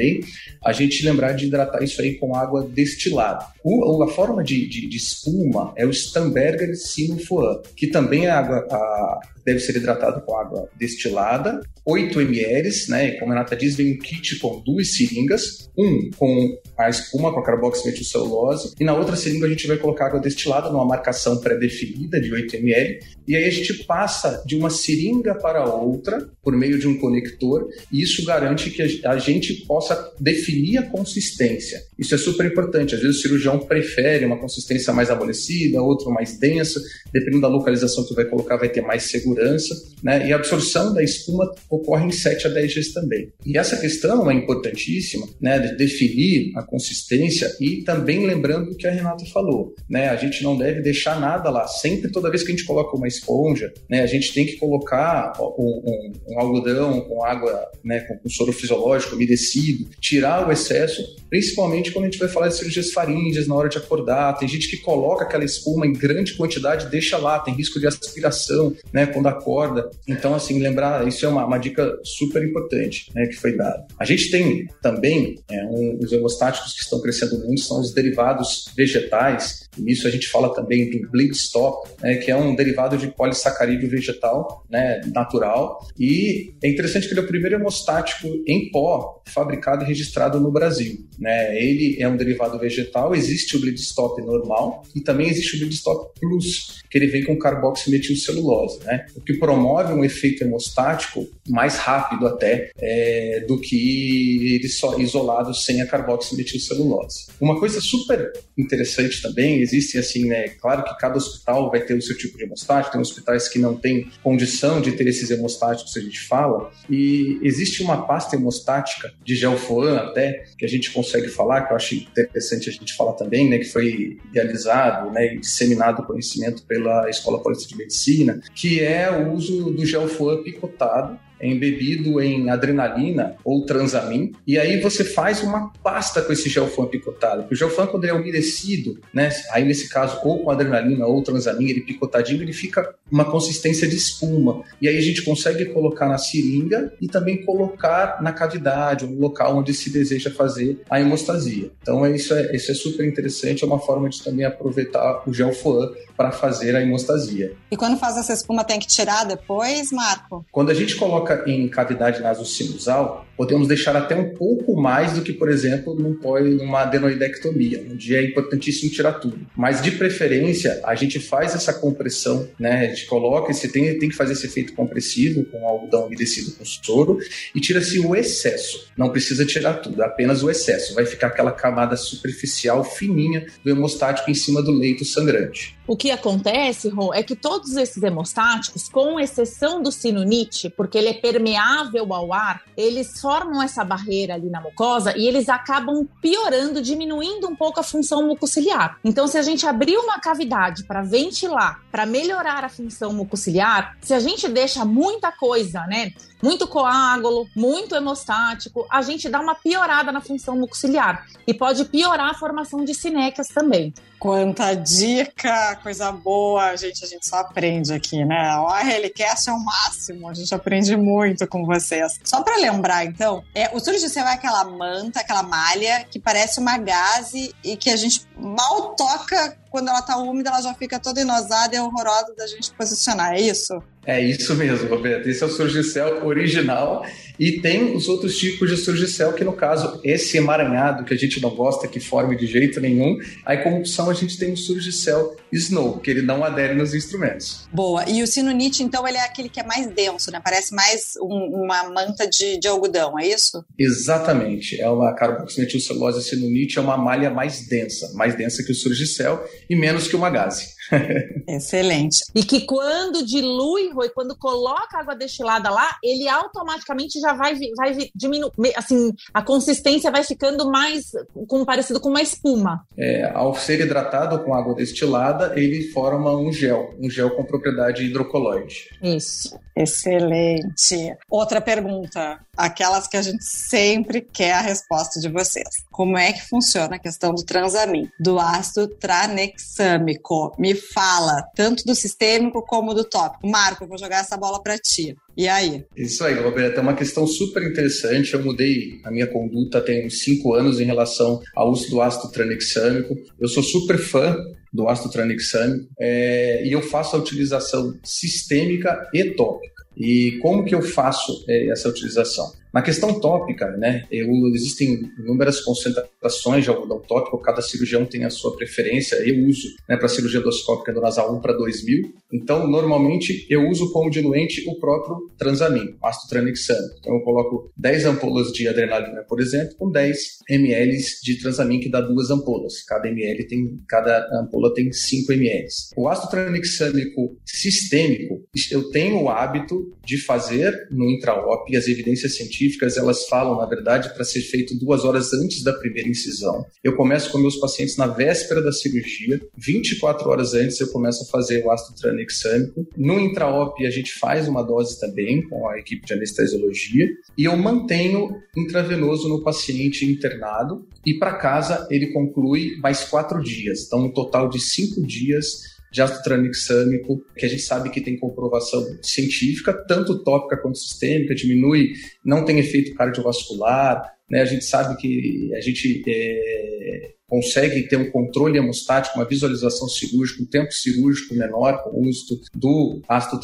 a 0.64 0.72
gente 0.72 1.04
lembrar 1.04 1.32
de 1.32 1.46
hidratar 1.46 1.82
isso 1.82 2.00
aí 2.00 2.14
com 2.14 2.34
água 2.34 2.66
destilada. 2.68 3.44
O, 3.64 4.02
a 4.02 4.08
forma 4.08 4.42
de, 4.42 4.66
de, 4.68 4.88
de 4.88 4.96
espuma 4.96 5.72
é 5.76 5.86
o 5.86 5.92
Stamberger 5.92 6.74
sinofoan, 6.76 7.60
que 7.76 7.88
também 7.88 8.26
é 8.26 8.30
água, 8.30 8.66
a, 8.70 9.20
deve 9.44 9.60
ser 9.60 9.76
hidratado 9.76 10.22
com 10.22 10.36
água 10.36 10.68
destilada, 10.78 11.60
8 11.84 12.20
ml, 12.20 12.70
né? 12.88 13.12
Como 13.12 13.32
a 13.32 13.34
Renata 13.34 13.56
diz, 13.56 13.74
vem 13.74 13.94
um 13.94 13.98
kit 13.98 14.38
com 14.38 14.60
duas 14.60 14.96
seringas, 14.96 15.70
um 15.76 16.10
com 16.16 16.58
a 16.78 16.88
espuma, 16.88 17.32
com 17.32 17.40
a 17.40 17.44
carboximetilcelulose, 17.44 18.74
e 18.78 18.84
na 18.84 18.94
outra 18.94 19.16
seringa 19.16 19.46
a 19.46 19.48
gente 19.48 19.66
vai 19.66 19.76
colocar 19.76 20.06
água 20.06 20.20
destilada 20.20 20.70
numa 20.70 20.84
marcação 20.84 21.38
pré-definida 21.38 22.20
de 22.20 22.32
8 22.32 22.56
ml, 22.56 23.00
e 23.26 23.36
aí 23.36 23.44
a 23.44 23.50
gente 23.50 23.84
passa 23.84 24.42
de 24.46 24.56
uma 24.56 24.70
seringa 24.70 25.34
para 25.34 25.64
outra 25.64 26.28
por 26.42 26.54
meio 26.54 26.78
de 26.78 26.86
um 26.86 26.98
conector, 26.98 27.68
e 27.92 28.02
isso 28.02 28.24
garante 28.24 28.70
que 28.70 28.82
a 29.04 29.18
gente 29.18 29.66
possa 29.66 29.89
definir 30.18 30.78
a 30.78 30.82
consistência. 30.82 31.80
Isso 31.98 32.14
é 32.14 32.18
super 32.18 32.46
importante. 32.46 32.94
Às 32.94 33.00
vezes 33.00 33.18
o 33.18 33.22
cirurgião 33.22 33.58
prefere 33.58 34.24
uma 34.24 34.38
consistência 34.38 34.92
mais 34.92 35.10
amolecida, 35.10 35.82
outro 35.82 36.10
mais 36.10 36.38
densa, 36.38 36.80
dependendo 37.12 37.42
da 37.42 37.48
localização 37.48 38.04
que 38.06 38.14
vai 38.14 38.24
colocar, 38.24 38.56
vai 38.56 38.68
ter 38.68 38.80
mais 38.80 39.04
segurança, 39.04 39.74
né? 40.02 40.28
E 40.28 40.32
a 40.32 40.36
absorção 40.36 40.94
da 40.94 41.02
espuma 41.02 41.50
ocorre 41.68 42.06
em 42.06 42.10
7 42.12 42.46
a 42.46 42.50
10 42.50 42.72
dias 42.72 42.88
também. 42.92 43.32
E 43.44 43.56
essa 43.58 43.76
questão 43.76 44.30
é 44.30 44.34
importantíssima, 44.34 45.28
né, 45.40 45.58
de 45.58 45.76
definir 45.76 46.52
a 46.56 46.62
consistência 46.62 47.50
e 47.60 47.82
também 47.82 48.26
lembrando 48.26 48.70
o 48.70 48.76
que 48.76 48.86
a 48.86 48.90
Renata 48.90 49.24
falou, 49.26 49.74
né? 49.88 50.08
A 50.08 50.16
gente 50.16 50.42
não 50.42 50.56
deve 50.56 50.80
deixar 50.80 51.20
nada 51.20 51.50
lá. 51.50 51.66
Sempre, 51.66 52.10
toda 52.10 52.30
vez 52.30 52.42
que 52.42 52.52
a 52.52 52.54
gente 52.54 52.64
coloca 52.64 52.96
uma 52.96 53.08
esponja, 53.08 53.72
né, 53.88 54.02
a 54.02 54.06
gente 54.06 54.32
tem 54.32 54.46
que 54.46 54.56
colocar 54.56 55.32
um, 55.40 55.82
um, 55.84 56.12
um 56.28 56.40
algodão 56.40 57.00
com 57.02 57.24
água, 57.24 57.66
né, 57.84 58.00
com, 58.00 58.16
com 58.18 58.28
soro 58.28 58.52
fisiológico 58.52 59.14
umedecido, 59.14 59.79
tirar 60.00 60.48
o 60.48 60.52
excesso, 60.52 61.02
principalmente 61.28 61.92
quando 61.92 62.06
a 62.06 62.10
gente 62.10 62.18
vai 62.18 62.28
falar 62.28 62.48
de 62.48 62.56
cirurgias 62.56 62.92
faríngeas 62.92 63.46
na 63.46 63.54
hora 63.54 63.68
de 63.68 63.78
acordar. 63.78 64.36
Tem 64.38 64.48
gente 64.48 64.68
que 64.68 64.78
coloca 64.78 65.24
aquela 65.24 65.44
espuma 65.44 65.86
em 65.86 65.92
grande 65.92 66.34
quantidade, 66.34 66.90
deixa 66.90 67.16
lá, 67.16 67.38
tem 67.38 67.54
risco 67.54 67.78
de 67.78 67.86
aspiração, 67.86 68.74
né, 68.92 69.06
quando 69.06 69.28
acorda. 69.28 69.90
Então, 70.06 70.34
assim, 70.34 70.58
lembrar, 70.60 71.06
isso 71.06 71.24
é 71.24 71.28
uma, 71.28 71.44
uma 71.44 71.58
dica 71.58 71.98
super 72.02 72.42
importante, 72.42 73.10
né, 73.14 73.26
que 73.26 73.36
foi 73.36 73.56
dada. 73.56 73.86
A 73.98 74.04
gente 74.04 74.30
tem 74.30 74.66
também 74.82 75.38
é, 75.50 75.64
um, 75.64 75.98
os 76.00 76.12
hemostáticos 76.12 76.74
que 76.74 76.82
estão 76.82 77.00
crescendo 77.00 77.38
muito, 77.38 77.60
são 77.60 77.80
os 77.80 77.92
derivados 77.92 78.66
vegetais, 78.76 79.68
e 79.78 79.92
isso 79.92 80.06
a 80.06 80.10
gente 80.10 80.28
fala 80.28 80.54
também 80.54 80.90
do 80.90 81.10
bleed 81.10 81.32
stop, 81.32 81.88
né, 82.00 82.16
que 82.16 82.30
é 82.30 82.36
um 82.36 82.54
derivado 82.54 82.96
de 82.96 83.08
polissacarídeo 83.08 83.88
vegetal, 83.88 84.64
né, 84.68 85.00
natural, 85.14 85.86
e 85.98 86.54
é 86.62 86.68
interessante 86.68 87.06
que 87.06 87.12
ele 87.12 87.20
é 87.20 87.22
o 87.24 87.26
primeiro 87.26 87.56
hemostático 87.56 88.28
em 88.46 88.70
pó 88.70 89.22
fabricado 89.26 89.84
e 89.84 89.86
registrado 89.86 90.40
no 90.40 90.50
Brasil. 90.50 91.06
Né? 91.18 91.56
Ele 91.56 91.96
é 92.00 92.08
um 92.08 92.16
derivado 92.16 92.58
vegetal, 92.58 93.14
existe 93.14 93.56
o 93.56 93.60
bleed 93.60 93.78
stop 93.78 94.20
normal 94.22 94.82
e 94.94 95.00
também 95.00 95.28
existe 95.28 95.56
o 95.56 95.58
bleed 95.60 95.74
stop 95.74 96.20
plus, 96.20 96.80
que 96.90 96.98
ele 96.98 97.06
vem 97.06 97.24
com 97.24 97.38
carboximetilcelulose, 97.38 98.80
né? 98.84 99.06
O 99.14 99.20
que 99.20 99.34
promove 99.34 99.92
um 99.92 100.04
efeito 100.04 100.42
hemostático 100.42 101.28
mais 101.48 101.76
rápido 101.76 102.26
até 102.26 102.70
é, 102.78 103.44
do 103.46 103.60
que 103.60 104.54
ele 104.54 104.68
só 104.68 104.98
isolado 104.98 105.54
sem 105.54 105.80
a 105.80 105.86
carboximetilcelulose. 105.86 107.26
Uma 107.40 107.58
coisa 107.58 107.80
super 107.80 108.32
interessante 108.58 109.22
também, 109.22 109.60
existem 109.60 110.00
assim, 110.00 110.26
né? 110.26 110.48
Claro 110.48 110.84
que 110.84 110.98
cada 110.98 111.16
hospital 111.16 111.70
vai 111.70 111.80
ter 111.80 111.94
o 111.94 112.02
seu 112.02 112.16
tipo 112.16 112.36
de 112.36 112.44
hemostático, 112.44 112.92
tem 112.92 113.00
hospitais 113.00 113.48
que 113.48 113.58
não 113.58 113.76
têm 113.76 114.10
condição 114.22 114.80
de 114.80 114.92
ter 114.92 115.06
esses 115.06 115.30
hemostáticos 115.30 115.96
a 115.96 116.00
gente 116.00 116.20
fala, 116.20 116.70
e 116.88 117.38
existe 117.42 117.82
uma 117.82 118.06
pasta 118.06 118.36
hemostática 118.36 119.12
de 119.24 119.34
gelfoan 119.36 119.96
até, 119.96 120.44
que 120.58 120.64
a 120.64 120.68
gente 120.68 120.90
consegue 120.90 121.28
falar, 121.28 121.66
que 121.66 121.72
eu 121.72 121.76
acho 121.76 121.94
interessante 121.94 122.68
a 122.68 122.72
gente 122.72 122.94
falar 122.94 123.12
também, 123.12 123.48
né? 123.48 123.58
Que 123.58 123.66
foi 123.66 124.18
idealizado 124.30 125.10
né, 125.10 125.34
e 125.34 125.38
disseminado 125.38 126.02
o 126.02 126.06
conhecimento 126.06 126.64
pela 126.80 127.08
Escola 127.10 127.42
Paulista 127.42 127.68
de 127.68 127.76
Medicina, 127.76 128.40
que 128.54 128.80
é 128.80 129.10
o 129.10 129.32
uso 129.32 129.70
do 129.70 129.84
gelfoan 129.84 130.42
picotado 130.42 131.14
é 131.14 131.29
embebido 131.40 132.20
em 132.20 132.50
adrenalina 132.50 133.36
ou 133.44 133.64
transamin, 133.64 134.32
e 134.46 134.58
aí 134.58 134.80
você 134.80 135.04
faz 135.04 135.42
uma 135.42 135.72
pasta 135.82 136.22
com 136.22 136.32
esse 136.32 136.48
gelfan 136.48 136.86
picotado. 136.86 137.46
o 137.50 137.54
gelfan, 137.54 137.86
quando 137.86 138.04
ele 138.04 138.12
é 138.12 138.14
umedecido, 138.14 138.98
né, 139.12 139.30
aí 139.52 139.64
nesse 139.64 139.88
caso, 139.88 140.20
ou 140.24 140.44
com 140.44 140.50
adrenalina 140.50 141.06
ou 141.06 141.22
transamin, 141.22 141.70
ele 141.70 141.80
picotadinho, 141.80 142.42
ele 142.42 142.52
fica 142.52 142.94
uma 143.10 143.24
consistência 143.24 143.88
de 143.88 143.96
espuma. 143.96 144.62
E 144.80 144.88
aí 144.88 144.96
a 144.96 145.00
gente 145.00 145.22
consegue 145.22 145.66
colocar 145.66 146.08
na 146.08 146.18
seringa 146.18 146.92
e 147.00 147.08
também 147.08 147.44
colocar 147.44 148.22
na 148.22 148.32
cavidade, 148.32 149.06
no 149.06 149.18
local 149.18 149.56
onde 149.56 149.74
se 149.74 149.90
deseja 149.90 150.30
fazer 150.30 150.80
a 150.88 151.00
hemostasia. 151.00 151.70
Então 151.82 152.04
é 152.04 152.14
isso 152.14 152.34
é, 152.34 152.54
isso 152.54 152.70
é 152.70 152.74
super 152.74 153.06
interessante, 153.06 153.64
é 153.64 153.66
uma 153.66 153.78
forma 153.78 154.08
de 154.08 154.22
também 154.22 154.44
aproveitar 154.44 155.22
o 155.26 155.32
gelfoan 155.32 155.90
para 156.16 156.30
fazer 156.30 156.76
a 156.76 156.82
hemostasia. 156.82 157.56
E 157.70 157.76
quando 157.76 157.98
faz 157.98 158.16
essa 158.16 158.32
espuma 158.32 158.62
tem 158.62 158.78
que 158.78 158.86
tirar 158.86 159.24
depois, 159.24 159.90
Marco? 159.90 160.44
Quando 160.52 160.70
a 160.70 160.74
gente 160.74 160.96
coloca 160.96 161.29
em 161.46 161.68
cavidade 161.68 162.20
nasocinusal, 162.20 163.26
podemos 163.36 163.66
deixar 163.66 163.96
até 163.96 164.14
um 164.14 164.34
pouco 164.34 164.78
mais 164.78 165.14
do 165.14 165.22
que, 165.22 165.32
por 165.32 165.48
exemplo, 165.48 165.94
num, 165.94 166.18
numa 166.56 166.82
adenoidectomia, 166.82 167.86
onde 167.90 168.14
é 168.14 168.22
importantíssimo 168.22 168.90
tirar 168.90 169.14
tudo. 169.14 169.46
Mas, 169.56 169.80
de 169.80 169.92
preferência, 169.92 170.80
a 170.84 170.94
gente 170.94 171.18
faz 171.18 171.54
essa 171.54 171.72
compressão, 171.72 172.48
né? 172.58 172.86
A 172.86 172.88
gente 172.88 173.06
coloca, 173.06 173.52
você 173.52 173.66
tem, 173.66 173.98
tem 173.98 174.08
que 174.08 174.14
fazer 174.14 174.34
esse 174.34 174.46
efeito 174.46 174.74
compressivo 174.74 175.44
com 175.44 175.66
algodão 175.66 176.06
umedecido 176.06 176.52
com 176.52 176.64
soro 176.64 177.18
e 177.54 177.60
tira-se 177.60 177.98
o 177.98 178.14
excesso. 178.14 178.90
Não 178.96 179.10
precisa 179.10 179.46
tirar 179.46 179.74
tudo, 179.74 180.02
apenas 180.02 180.42
o 180.42 180.50
excesso. 180.50 180.94
Vai 180.94 181.06
ficar 181.06 181.28
aquela 181.28 181.52
camada 181.52 181.96
superficial 181.96 182.84
fininha 182.84 183.46
do 183.64 183.70
hemostático 183.70 184.30
em 184.30 184.34
cima 184.34 184.62
do 184.62 184.70
leito 184.70 185.04
sangrante. 185.04 185.78
O 185.86 185.96
que 185.96 186.12
acontece, 186.12 186.88
Ron, 186.88 187.12
é 187.12 187.20
que 187.20 187.34
todos 187.34 187.76
esses 187.76 188.00
hemostáticos, 188.00 188.88
com 188.88 189.18
exceção 189.18 189.82
do 189.82 189.90
sinonite, 189.90 190.70
porque 190.70 190.96
ele 190.96 191.08
é 191.08 191.14
permeável 191.20 192.12
ao 192.12 192.32
ar, 192.32 192.62
eles 192.76 193.20
formam 193.20 193.62
essa 193.62 193.84
barreira 193.84 194.34
ali 194.34 194.48
na 194.48 194.60
mucosa 194.60 195.16
e 195.16 195.26
eles 195.26 195.48
acabam 195.48 196.06
piorando, 196.20 196.80
diminuindo 196.80 197.48
um 197.48 197.56
pouco 197.56 197.80
a 197.80 197.82
função 197.82 198.26
mucociliar. 198.26 198.98
Então, 199.04 199.26
se 199.26 199.38
a 199.38 199.42
gente 199.42 199.66
abrir 199.66 199.96
uma 199.96 200.18
cavidade 200.18 200.84
para 200.84 201.02
ventilar, 201.02 201.80
para 201.90 202.06
melhorar 202.06 202.64
a 202.64 202.68
função 202.68 203.12
mucociliar, 203.12 203.96
se 204.00 204.14
a 204.14 204.20
gente 204.20 204.48
deixa 204.48 204.84
muita 204.84 205.30
coisa, 205.32 205.86
né? 205.86 206.12
Muito 206.42 206.66
coágulo, 206.66 207.48
muito 207.54 207.94
hemostático, 207.94 208.86
a 208.90 209.02
gente 209.02 209.28
dá 209.28 209.40
uma 209.40 209.54
piorada 209.54 210.10
na 210.12 210.20
função 210.20 210.56
mucociliar 210.56 211.26
e 211.46 211.54
pode 211.54 211.84
piorar 211.84 212.30
a 212.30 212.34
formação 212.34 212.84
de 212.84 212.94
sinéquias 212.94 213.48
também. 213.48 213.92
Quanta 214.18 214.74
dica, 214.74 215.76
coisa 215.82 216.12
boa, 216.12 216.76
gente, 216.76 217.02
a 217.02 217.08
gente 217.08 217.26
só 217.26 217.36
aprende 217.36 217.90
aqui, 217.94 218.22
né? 218.22 218.54
O 218.58 218.68
RLCast 218.68 219.48
é 219.48 219.52
o 219.52 219.58
máximo, 219.58 220.28
a 220.28 220.34
gente 220.34 220.54
aprende 220.54 220.94
muito 220.94 221.46
com 221.46 221.64
vocês. 221.64 222.20
Só 222.22 222.42
para 222.42 222.56
lembrar, 222.56 223.06
então, 223.06 223.42
é, 223.54 223.74
o 223.74 223.80
surgicel 223.80 224.26
é 224.26 224.34
aquela 224.34 224.62
manta, 224.64 225.20
aquela 225.20 225.42
malha 225.42 226.04
que 226.10 226.18
parece 226.18 226.60
uma 226.60 226.76
gaze 226.76 227.54
e 227.64 227.78
que 227.78 227.88
a 227.88 227.96
gente 227.96 228.26
mal 228.36 228.94
toca 228.94 229.56
quando 229.70 229.88
ela 229.88 230.02
tá 230.02 230.16
úmida, 230.16 230.50
ela 230.50 230.60
já 230.60 230.74
fica 230.74 230.98
toda 230.98 231.20
enosada 231.20 231.74
e 231.74 231.78
é 231.78 231.82
horrorosa 231.82 232.34
da 232.36 232.46
gente 232.46 232.72
posicionar, 232.72 233.34
é 233.34 233.40
isso? 233.40 233.80
É 234.06 234.20
isso 234.20 234.54
mesmo, 234.54 234.88
Roberto. 234.88 235.28
Esse 235.28 235.42
é 235.42 235.46
o 235.46 235.50
surgicel 235.50 236.26
original 236.26 237.04
e 237.38 237.60
tem 237.60 237.94
os 237.94 238.08
outros 238.08 238.36
tipos 238.38 238.70
de 238.70 238.76
surgicel 238.76 239.32
que, 239.34 239.44
no 239.44 239.52
caso, 239.52 240.00
esse 240.02 240.38
emaranhado 240.38 241.04
que 241.04 241.12
a 241.12 241.16
gente 241.16 241.40
não 241.40 241.50
gosta 241.50 241.86
que 241.86 242.00
forme 242.00 242.36
de 242.36 242.46
jeito 242.46 242.80
nenhum, 242.80 243.18
aí 243.44 243.58
como 243.58 243.78
opção 243.78 244.08
a 244.10 244.14
gente 244.14 244.38
tem 244.38 244.52
o 244.52 244.56
surgicel 244.56 245.36
Snow, 245.52 245.98
que 245.98 246.10
ele 246.10 246.22
não 246.22 246.44
adere 246.44 246.74
nos 246.74 246.94
instrumentos. 246.94 247.68
Boa. 247.72 248.08
E 248.08 248.22
o 248.22 248.26
sinonite, 248.26 248.82
então, 248.82 249.06
ele 249.06 249.18
é 249.18 249.24
aquele 249.24 249.48
que 249.48 249.60
é 249.60 249.64
mais 249.64 249.86
denso, 249.88 250.30
né? 250.30 250.40
Parece 250.42 250.74
mais 250.74 251.14
um, 251.20 251.64
uma 251.64 251.90
manta 251.90 252.28
de, 252.28 252.58
de, 252.58 252.68
algodão, 252.68 253.18
é 253.18 253.26
isso? 253.26 253.64
Exatamente. 253.78 254.80
É 254.80 254.88
uma 254.88 255.14
carboximetilcelulose 255.14 256.22
sinonite, 256.22 256.78
é 256.78 256.80
uma 256.80 256.96
malha 256.96 257.30
mais 257.30 257.66
densa, 257.66 258.12
mais 258.14 258.34
densa 258.34 258.62
que 258.62 258.72
o 258.72 258.74
surgicel 258.74 259.44
e 259.70 259.76
menos 259.76 260.08
que 260.08 260.16
uma 260.16 260.28
gaze. 260.28 260.74
Excelente. 261.48 262.18
E 262.34 262.42
que 262.42 262.62
quando 262.62 263.24
dilui, 263.24 263.90
Rui, 263.92 264.08
quando 264.10 264.36
coloca 264.36 264.98
água 264.98 265.14
destilada 265.14 265.70
lá, 265.70 265.96
ele 266.02 266.28
automaticamente 266.28 267.20
já 267.20 267.32
vai, 267.32 267.58
vai 267.76 268.10
diminuir, 268.14 268.52
assim, 268.76 269.12
a 269.32 269.42
consistência 269.42 270.10
vai 270.10 270.24
ficando 270.24 270.70
mais, 270.70 271.12
com, 271.48 271.64
parecido 271.64 272.00
com 272.00 272.08
uma 272.08 272.22
espuma. 272.22 272.84
É, 272.96 273.30
ao 273.34 273.54
ser 273.54 273.80
hidratado 273.80 274.42
com 274.44 274.54
água 274.54 274.74
destilada, 274.74 275.52
ele 275.58 275.90
forma 275.90 276.36
um 276.36 276.52
gel, 276.52 276.94
um 276.98 277.10
gel 277.10 277.30
com 277.30 277.44
propriedade 277.44 278.04
hidrocoloide. 278.04 278.90
Isso. 279.02 279.58
Excelente. 279.80 281.16
Outra 281.30 281.60
pergunta, 281.60 282.38
aquelas 282.56 283.08
que 283.08 283.16
a 283.16 283.22
gente 283.22 283.42
sempre 283.42 284.20
quer 284.20 284.52
a 284.52 284.60
resposta 284.60 285.18
de 285.18 285.28
vocês. 285.28 285.68
Como 285.90 286.18
é 286.18 286.32
que 286.32 286.46
funciona 286.48 286.96
a 286.96 286.98
questão 286.98 287.32
do 287.34 287.42
transamin, 287.42 288.10
do 288.18 288.38
ácido 288.38 288.88
tranexâmico? 288.88 290.54
Me 290.58 290.74
fala, 290.80 291.42
tanto 291.54 291.84
do 291.84 291.94
sistêmico 291.94 292.64
como 292.66 292.94
do 292.94 293.04
tópico. 293.04 293.46
Marco, 293.46 293.84
eu 293.84 293.88
vou 293.88 293.98
jogar 293.98 294.20
essa 294.20 294.36
bola 294.36 294.62
para 294.62 294.78
ti. 294.78 295.14
E 295.36 295.48
aí? 295.48 295.84
Isso 295.96 296.24
aí, 296.24 296.34
Roberto, 296.34 296.78
é 296.78 296.80
uma 296.80 296.94
questão 296.94 297.26
super 297.26 297.62
interessante. 297.62 298.34
Eu 298.34 298.42
mudei 298.42 299.00
a 299.04 299.10
minha 299.10 299.26
conduta 299.26 299.80
tem 299.80 300.06
uns 300.06 300.22
cinco 300.22 300.54
anos 300.54 300.80
em 300.80 300.84
relação 300.84 301.40
ao 301.54 301.70
uso 301.70 301.88
do 301.90 302.00
ácido 302.00 302.30
tranexâmico. 302.30 303.14
Eu 303.38 303.48
sou 303.48 303.62
super 303.62 303.98
fã 303.98 304.36
do 304.72 304.88
ácido 304.88 305.10
tranexâmico 305.10 305.88
é, 305.98 306.64
e 306.66 306.72
eu 306.72 306.82
faço 306.82 307.16
a 307.16 307.18
utilização 307.18 307.98
sistêmica 308.04 309.08
e 309.12 309.24
tópica. 309.30 309.80
E 309.96 310.38
como 310.40 310.64
que 310.64 310.74
eu 310.74 310.82
faço 310.82 311.44
é, 311.48 311.68
essa 311.70 311.88
utilização? 311.88 312.50
Na 312.72 312.82
questão 312.82 313.18
tópica, 313.18 313.68
né, 313.76 314.06
eu, 314.10 314.28
existem 314.54 315.10
inúmeras 315.18 315.60
concentrações 315.60 316.64
de 316.64 316.70
algodão 316.70 317.00
tópico, 317.00 317.38
cada 317.38 317.60
cirurgião 317.60 318.04
tem 318.04 318.24
a 318.24 318.30
sua 318.30 318.56
preferência. 318.56 319.16
Eu 319.16 319.46
uso 319.46 319.68
né, 319.88 319.96
para 319.96 320.08
cirurgia 320.08 320.38
endoscópica 320.38 320.92
do 320.92 321.00
nasal 321.00 321.34
1 321.36 321.40
para 321.40 321.52
2000. 321.52 322.12
Então, 322.32 322.68
normalmente, 322.68 323.44
eu 323.50 323.68
uso 323.68 323.92
como 323.92 324.08
diluente 324.08 324.64
o 324.68 324.78
próprio 324.78 325.30
transamin, 325.36 325.96
ácido 326.02 326.28
tranexâmico. 326.28 326.94
Então, 327.00 327.14
eu 327.14 327.20
coloco 327.22 327.72
10 327.76 328.06
ampolas 328.06 328.52
de 328.52 328.68
adrenalina, 328.68 329.22
por 329.28 329.40
exemplo, 329.40 329.74
com 329.76 329.90
10 329.90 330.18
ml 330.48 330.96
de 331.24 331.40
transamin, 331.40 331.80
que 331.80 331.90
dá 331.90 332.00
duas 332.00 332.30
ampolas. 332.30 332.82
Cada 332.84 333.08
ml 333.08 333.44
tem, 333.48 333.80
cada 333.88 334.28
ampola 334.40 334.72
tem 334.72 334.92
5 334.92 335.32
ml. 335.32 335.66
O 335.96 336.08
ácido 336.08 336.30
tranexâmico 336.30 337.36
sistêmico, 337.44 338.44
eu 338.70 338.90
tenho 338.90 339.22
o 339.22 339.28
hábito 339.28 339.92
de 340.04 340.18
fazer 340.18 340.86
no 340.90 341.10
intraop, 341.10 341.76
as 341.76 341.88
evidências 341.88 342.36
científicas 342.36 342.59
científicas 342.60 342.96
elas 342.96 343.26
falam, 343.26 343.56
na 343.56 343.66
verdade, 343.66 344.12
para 344.12 344.24
ser 344.24 344.42
feito 344.42 344.78
duas 344.78 345.04
horas 345.04 345.32
antes 345.32 345.62
da 345.62 345.72
primeira 345.72 346.08
incisão. 346.08 346.64
Eu 346.84 346.94
começo 346.94 347.32
com 347.32 347.38
meus 347.38 347.56
pacientes 347.56 347.96
na 347.96 348.06
véspera 348.06 348.62
da 348.62 348.72
cirurgia, 348.72 349.40
24 349.56 350.28
horas 350.28 350.54
antes 350.54 350.78
eu 350.80 350.88
começo 350.88 351.24
a 351.24 351.26
fazer 351.26 351.64
o 351.64 351.70
ácido 351.70 351.98
tranexâmico. 351.98 352.86
No 352.96 353.18
intraop 353.18 353.84
a 353.86 353.90
gente 353.90 354.12
faz 354.18 354.46
uma 354.46 354.62
dose 354.62 355.00
também 355.00 355.42
com 355.48 355.68
a 355.68 355.78
equipe 355.78 356.06
de 356.06 356.12
anestesiologia 356.12 357.06
e 357.36 357.44
eu 357.44 357.56
mantenho 357.56 358.30
intravenoso 358.56 359.28
no 359.28 359.42
paciente 359.42 360.04
internado 360.04 360.86
e 361.04 361.14
para 361.14 361.34
casa 361.34 361.86
ele 361.90 362.08
conclui 362.12 362.76
mais 362.82 363.04
quatro 363.04 363.42
dias. 363.42 363.86
Então, 363.86 364.04
um 364.04 364.12
total 364.12 364.48
de 364.48 364.60
cinco 364.60 365.02
dias 365.06 365.79
de 365.90 366.02
ácido 366.02 366.22
tranexâmico, 366.22 367.24
que 367.36 367.46
a 367.46 367.48
gente 367.48 367.62
sabe 367.62 367.90
que 367.90 368.00
tem 368.00 368.18
comprovação 368.18 368.84
científica, 369.02 369.72
tanto 369.86 370.22
tópica 370.22 370.56
quanto 370.56 370.78
sistêmica, 370.78 371.34
diminui, 371.34 371.92
não 372.24 372.44
tem 372.44 372.58
efeito 372.58 372.94
cardiovascular, 372.94 374.02
né? 374.30 374.40
A 374.40 374.44
gente 374.44 374.64
sabe 374.64 374.96
que 374.96 375.50
a 375.54 375.60
gente 375.60 376.04
é, 376.06 377.10
consegue 377.30 377.82
ter 377.88 377.96
um 377.96 378.10
controle 378.10 378.58
hemostático, 378.58 379.18
uma 379.18 379.24
visualização 379.24 379.88
cirúrgica, 379.88 380.42
um 380.42 380.46
tempo 380.46 380.72
cirúrgico 380.72 381.34
menor 381.34 381.82
com 381.82 381.90
o 381.90 382.08
uso 382.08 382.40
do 382.54 383.00
ácido 383.08 383.40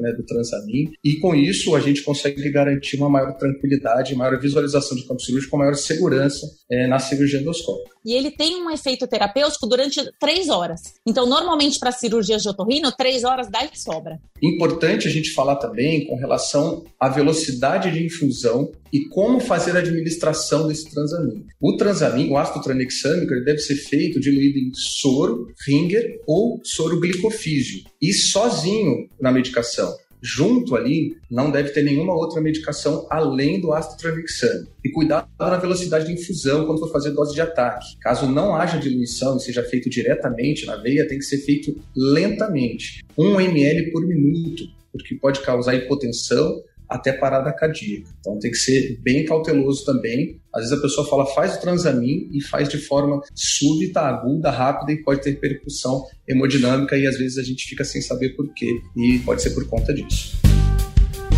né, 0.00 0.12
do 0.12 0.24
transamin, 0.24 0.92
e 1.04 1.16
com 1.16 1.34
isso 1.34 1.74
a 1.74 1.80
gente 1.80 2.02
consegue 2.02 2.50
garantir 2.50 2.96
uma 2.96 3.10
maior 3.10 3.36
tranquilidade, 3.36 4.14
maior 4.14 4.40
visualização 4.40 4.96
de 4.96 5.06
campo 5.06 5.20
cirúrgico, 5.20 5.56
maior 5.56 5.74
segurança 5.74 6.46
é, 6.70 6.86
na 6.86 6.98
cirurgia 6.98 7.40
endoscópica. 7.40 7.96
E 8.04 8.14
ele 8.14 8.30
tem 8.30 8.62
um 8.62 8.70
efeito 8.70 9.06
terapêutico 9.06 9.66
durante 9.66 10.00
três 10.18 10.48
horas. 10.48 10.80
Então, 11.06 11.26
normalmente 11.26 11.78
para 11.78 11.92
cirurgias 11.92 12.42
de 12.42 12.48
otorrino, 12.48 12.92
três 12.92 13.24
horas 13.24 13.48
dá 13.50 13.64
e 13.64 13.78
sobra. 13.78 14.18
Importante 14.42 15.06
a 15.06 15.10
gente 15.10 15.32
falar 15.32 15.56
também 15.56 16.06
com 16.06 16.16
relação 16.16 16.84
à 16.98 17.08
velocidade 17.08 17.90
de 17.90 18.04
infusão 18.04 18.72
e 18.92 19.08
como 19.08 19.40
fazer 19.40 19.76
a 19.76 19.78
administração 19.78 20.66
desse 20.66 20.90
transamin. 20.90 21.46
O 21.60 21.76
transamin, 21.76 22.28
o 22.30 22.36
ácido 22.36 22.62
tranexâmico, 22.62 23.32
ele 23.32 23.44
deve 23.44 23.58
ser 23.58 23.76
feito 23.76 24.20
diluído 24.20 24.58
em 24.58 24.72
soro, 24.74 25.46
ringer 25.66 26.20
ou 26.26 26.60
soro 26.64 27.00
glicofígio 27.00 27.84
e 28.00 28.12
sozinho 28.12 29.08
na 29.20 29.30
medicação 29.30 29.96
junto 30.22 30.76
ali, 30.76 31.16
não 31.30 31.50
deve 31.50 31.70
ter 31.70 31.82
nenhuma 31.82 32.14
outra 32.14 32.40
medicação 32.40 33.06
além 33.10 33.60
do 33.60 33.72
ácido 33.72 34.00
tranexâmico. 34.00 34.72
E 34.84 34.90
cuidado 34.90 35.28
na 35.38 35.56
velocidade 35.56 36.06
de 36.06 36.12
infusão 36.12 36.64
quando 36.66 36.78
for 36.78 36.92
fazer 36.92 37.10
dose 37.10 37.34
de 37.34 37.40
ataque. 37.40 37.96
Caso 38.00 38.26
não 38.26 38.54
haja 38.54 38.78
diluição 38.78 39.36
e 39.36 39.40
seja 39.40 39.62
feito 39.64 39.90
diretamente 39.90 40.64
na 40.64 40.76
veia, 40.76 41.08
tem 41.08 41.18
que 41.18 41.24
ser 41.24 41.38
feito 41.38 41.76
lentamente, 41.96 43.04
1 43.18 43.40
ml 43.40 43.90
por 43.90 44.06
minuto, 44.06 44.64
porque 44.92 45.14
pode 45.16 45.40
causar 45.40 45.74
hipotensão 45.74 46.62
até 46.92 47.12
parada 47.12 47.52
cardíaca. 47.52 48.08
Então 48.20 48.38
tem 48.38 48.50
que 48.50 48.56
ser 48.56 48.98
bem 49.02 49.24
cauteloso 49.24 49.84
também. 49.84 50.40
Às 50.54 50.64
vezes 50.64 50.78
a 50.78 50.82
pessoa 50.82 51.08
fala 51.08 51.26
faz 51.26 51.56
o 51.56 51.60
transamin 51.60 52.28
e 52.32 52.42
faz 52.42 52.68
de 52.68 52.78
forma 52.78 53.20
súbita, 53.34 54.00
aguda, 54.00 54.50
rápida 54.50 54.92
e 54.92 55.02
pode 55.02 55.22
ter 55.22 55.30
repercussão 55.30 56.04
hemodinâmica 56.28 56.96
e 56.96 57.06
às 57.06 57.16
vezes 57.16 57.38
a 57.38 57.42
gente 57.42 57.66
fica 57.66 57.84
sem 57.84 58.02
saber 58.02 58.30
por 58.30 58.52
quê 58.54 58.70
e 58.96 59.18
pode 59.20 59.42
ser 59.42 59.50
por 59.50 59.66
conta 59.68 59.92
disso. 59.92 60.38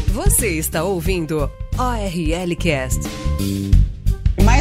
Você 0.09 0.49
está 0.59 0.85
ouvindo 0.85 1.51
ORL 1.79 2.57
Cast 2.57 3.01